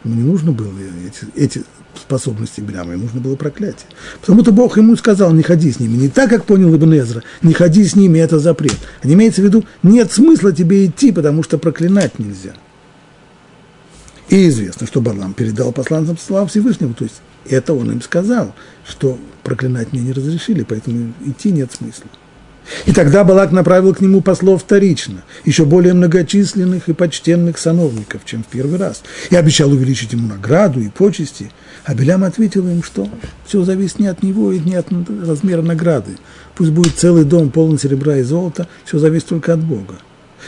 [0.06, 0.72] Ему не нужно было
[1.06, 1.64] эти, эти
[2.00, 3.88] способности Бляма, ему нужно было проклятие.
[4.22, 5.98] Потому-то Бог ему сказал, не ходи с ними.
[5.98, 8.78] Не так, как понял Ибн не ходи с ними, это запрет.
[9.02, 12.54] А имеется в виду, нет смысла тебе идти, потому что проклинать нельзя.
[14.30, 18.54] И известно, что Барлам передал посланцам славу Всевышнему, то есть это он им сказал,
[18.88, 22.10] что проклинать мне не разрешили, поэтому идти нет смысла.
[22.86, 28.44] И тогда Балак направил к нему послов вторично, еще более многочисленных и почтенных сановников, чем
[28.44, 31.52] в первый раз, и обещал увеличить ему награду и почести.
[31.84, 33.08] А Белям ответил им, что
[33.46, 34.88] все зависит не от него и не от
[35.26, 36.18] размера награды.
[36.56, 39.96] Пусть будет целый дом полон серебра и золота, все зависит только от Бога.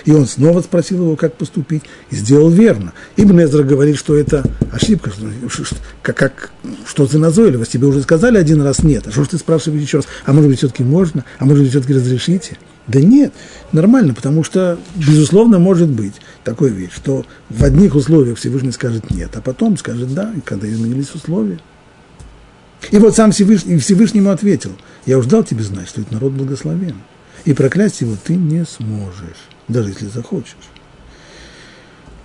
[0.06, 2.94] И он снова спросил его, как поступить, и сделал верно.
[3.16, 5.12] Ибн Эзра говорит, что это ошибка,
[5.48, 6.52] что, как, как,
[6.86, 7.72] что за назойливость.
[7.72, 10.08] Тебе уже сказали один раз нет, а что ж ты спрашиваешь еще раз?
[10.26, 11.26] А может быть, все-таки можно?
[11.40, 12.58] А может быть, все-таки разрешите?
[12.88, 13.34] Да нет,
[13.74, 16.14] нормально, потому что, безусловно, может быть
[16.46, 21.14] такой вещь, что в одних условиях Всевышний скажет нет, а потом скажет да, когда изменились
[21.14, 21.60] условия.
[22.90, 24.72] И вот сам Всевышний, Всевышнему ответил,
[25.06, 26.96] я уж дал тебе знать, что этот народ благословен,
[27.44, 30.56] и проклясть его ты не сможешь даже если захочешь.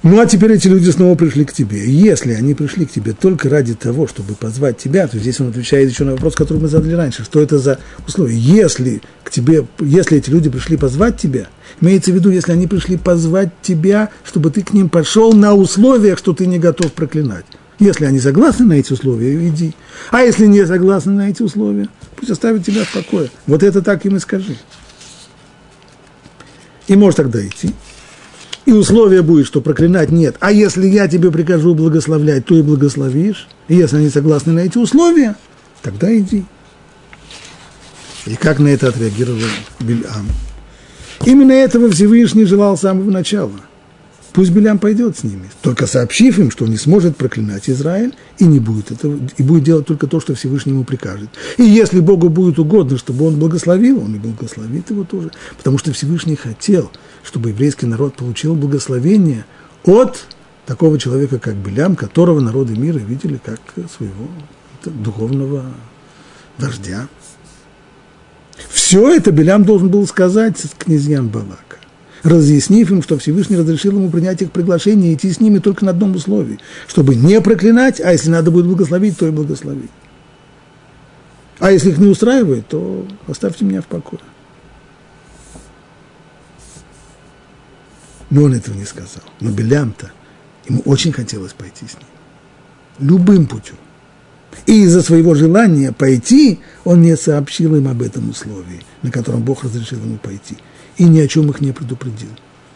[0.03, 1.89] Ну а теперь эти люди снова пришли к тебе.
[1.89, 5.89] Если они пришли к тебе только ради того, чтобы позвать тебя, то здесь он отвечает
[5.89, 7.23] еще на вопрос, который мы задали раньше.
[7.23, 7.79] Что это за
[8.09, 8.37] условия?
[8.37, 11.47] Если к тебе, если эти люди пришли позвать тебя,
[11.81, 16.19] имеется в виду, если они пришли позвать тебя, чтобы ты к ним пошел на условиях,
[16.19, 17.45] что ты не готов проклинать.
[17.79, 19.73] Если они согласны на эти условия, иди.
[20.11, 21.87] А если не согласны на эти условия,
[22.17, 23.31] пусть оставят тебя в покое.
[23.47, 24.57] Вот это так им и скажи
[26.93, 27.71] и можешь тогда идти.
[28.65, 30.37] И условие будет, что проклинать нет.
[30.41, 33.49] А если я тебе прикажу благословлять, то и благословишь.
[33.69, 35.37] И если они согласны на эти условия,
[35.83, 36.45] тогда иди.
[38.27, 39.41] И как на это отреагировал
[39.81, 40.27] Бильам?
[41.25, 43.53] Именно этого Всевышний желал с самого начала.
[44.33, 48.45] Пусть Белям пойдет с ними, только сообщив им, что он не сможет проклинать Израиль и
[48.45, 51.29] не будет этого, и будет делать только то, что Всевышний ему прикажет.
[51.59, 55.93] И если Богу будет угодно, чтобы он благословил, он и благословит его тоже, потому что
[55.93, 56.91] Всевышний хотел,
[57.23, 59.45] чтобы еврейский народ получил благословение
[59.85, 60.25] от
[60.65, 63.61] такого человека, как Белям, которого народы мира видели как
[63.95, 64.29] своего
[64.85, 65.65] духовного
[66.57, 67.09] вождя.
[68.71, 71.72] Все это Белям должен был сказать князьям Балака,
[72.23, 75.91] разъяснив им, что Всевышний разрешил ему принять их приглашение и идти с ними только на
[75.91, 79.91] одном условии, чтобы не проклинать, а если надо будет благословить, то и благословить.
[81.59, 84.21] А если их не устраивает, то оставьте меня в покое.
[88.31, 89.23] Но он этого не сказал.
[89.41, 90.11] Но Белям-то,
[90.69, 92.09] ему очень хотелось пойти с ним.
[93.11, 93.77] Любым путем.
[94.67, 99.65] И из-за своего желания пойти, он не сообщил им об этом условии, на котором Бог
[99.65, 100.57] разрешил ему пойти.
[100.97, 102.31] И ни о чем их не предупредил.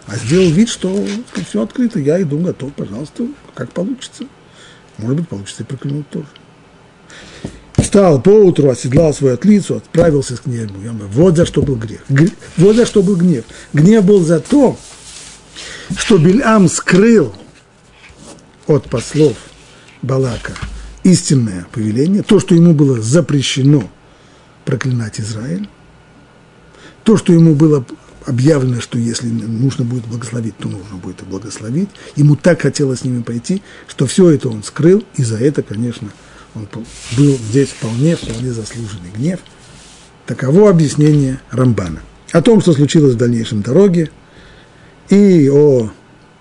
[0.06, 1.04] А сделал вид, что
[1.48, 4.24] все открыто, я иду, готов, пожалуйста, как получится.
[4.98, 6.28] Может быть, получится и проклянуть тоже.
[7.76, 10.74] Встал поутру, оседлал свою отлицу, отправился к небу.
[11.12, 12.04] Вот за что был грех.
[12.56, 13.44] Вот за что был гнев.
[13.72, 14.78] Гнев был за то,
[15.96, 17.34] что Бельам скрыл
[18.66, 19.36] от послов
[20.02, 20.54] Балака
[21.04, 23.88] истинное повеление, то, что ему было запрещено
[24.64, 25.68] проклинать Израиль,
[27.04, 27.84] то, что ему было
[28.26, 31.88] объявлено, что если нужно будет благословить, то нужно будет и благословить.
[32.16, 36.10] Ему так хотелось с ними пойти, что все это он скрыл, и за это, конечно,
[36.54, 36.68] он
[37.16, 39.40] был здесь вполне, вполне заслуженный гнев.
[40.26, 42.00] Таково объяснение Рамбана.
[42.32, 44.10] О том, что случилось в дальнейшем дороге,
[45.08, 45.90] и о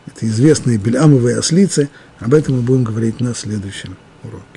[0.08, 4.55] этой известной Бельамовой ослице, об этом мы будем говорить на следующем уроке.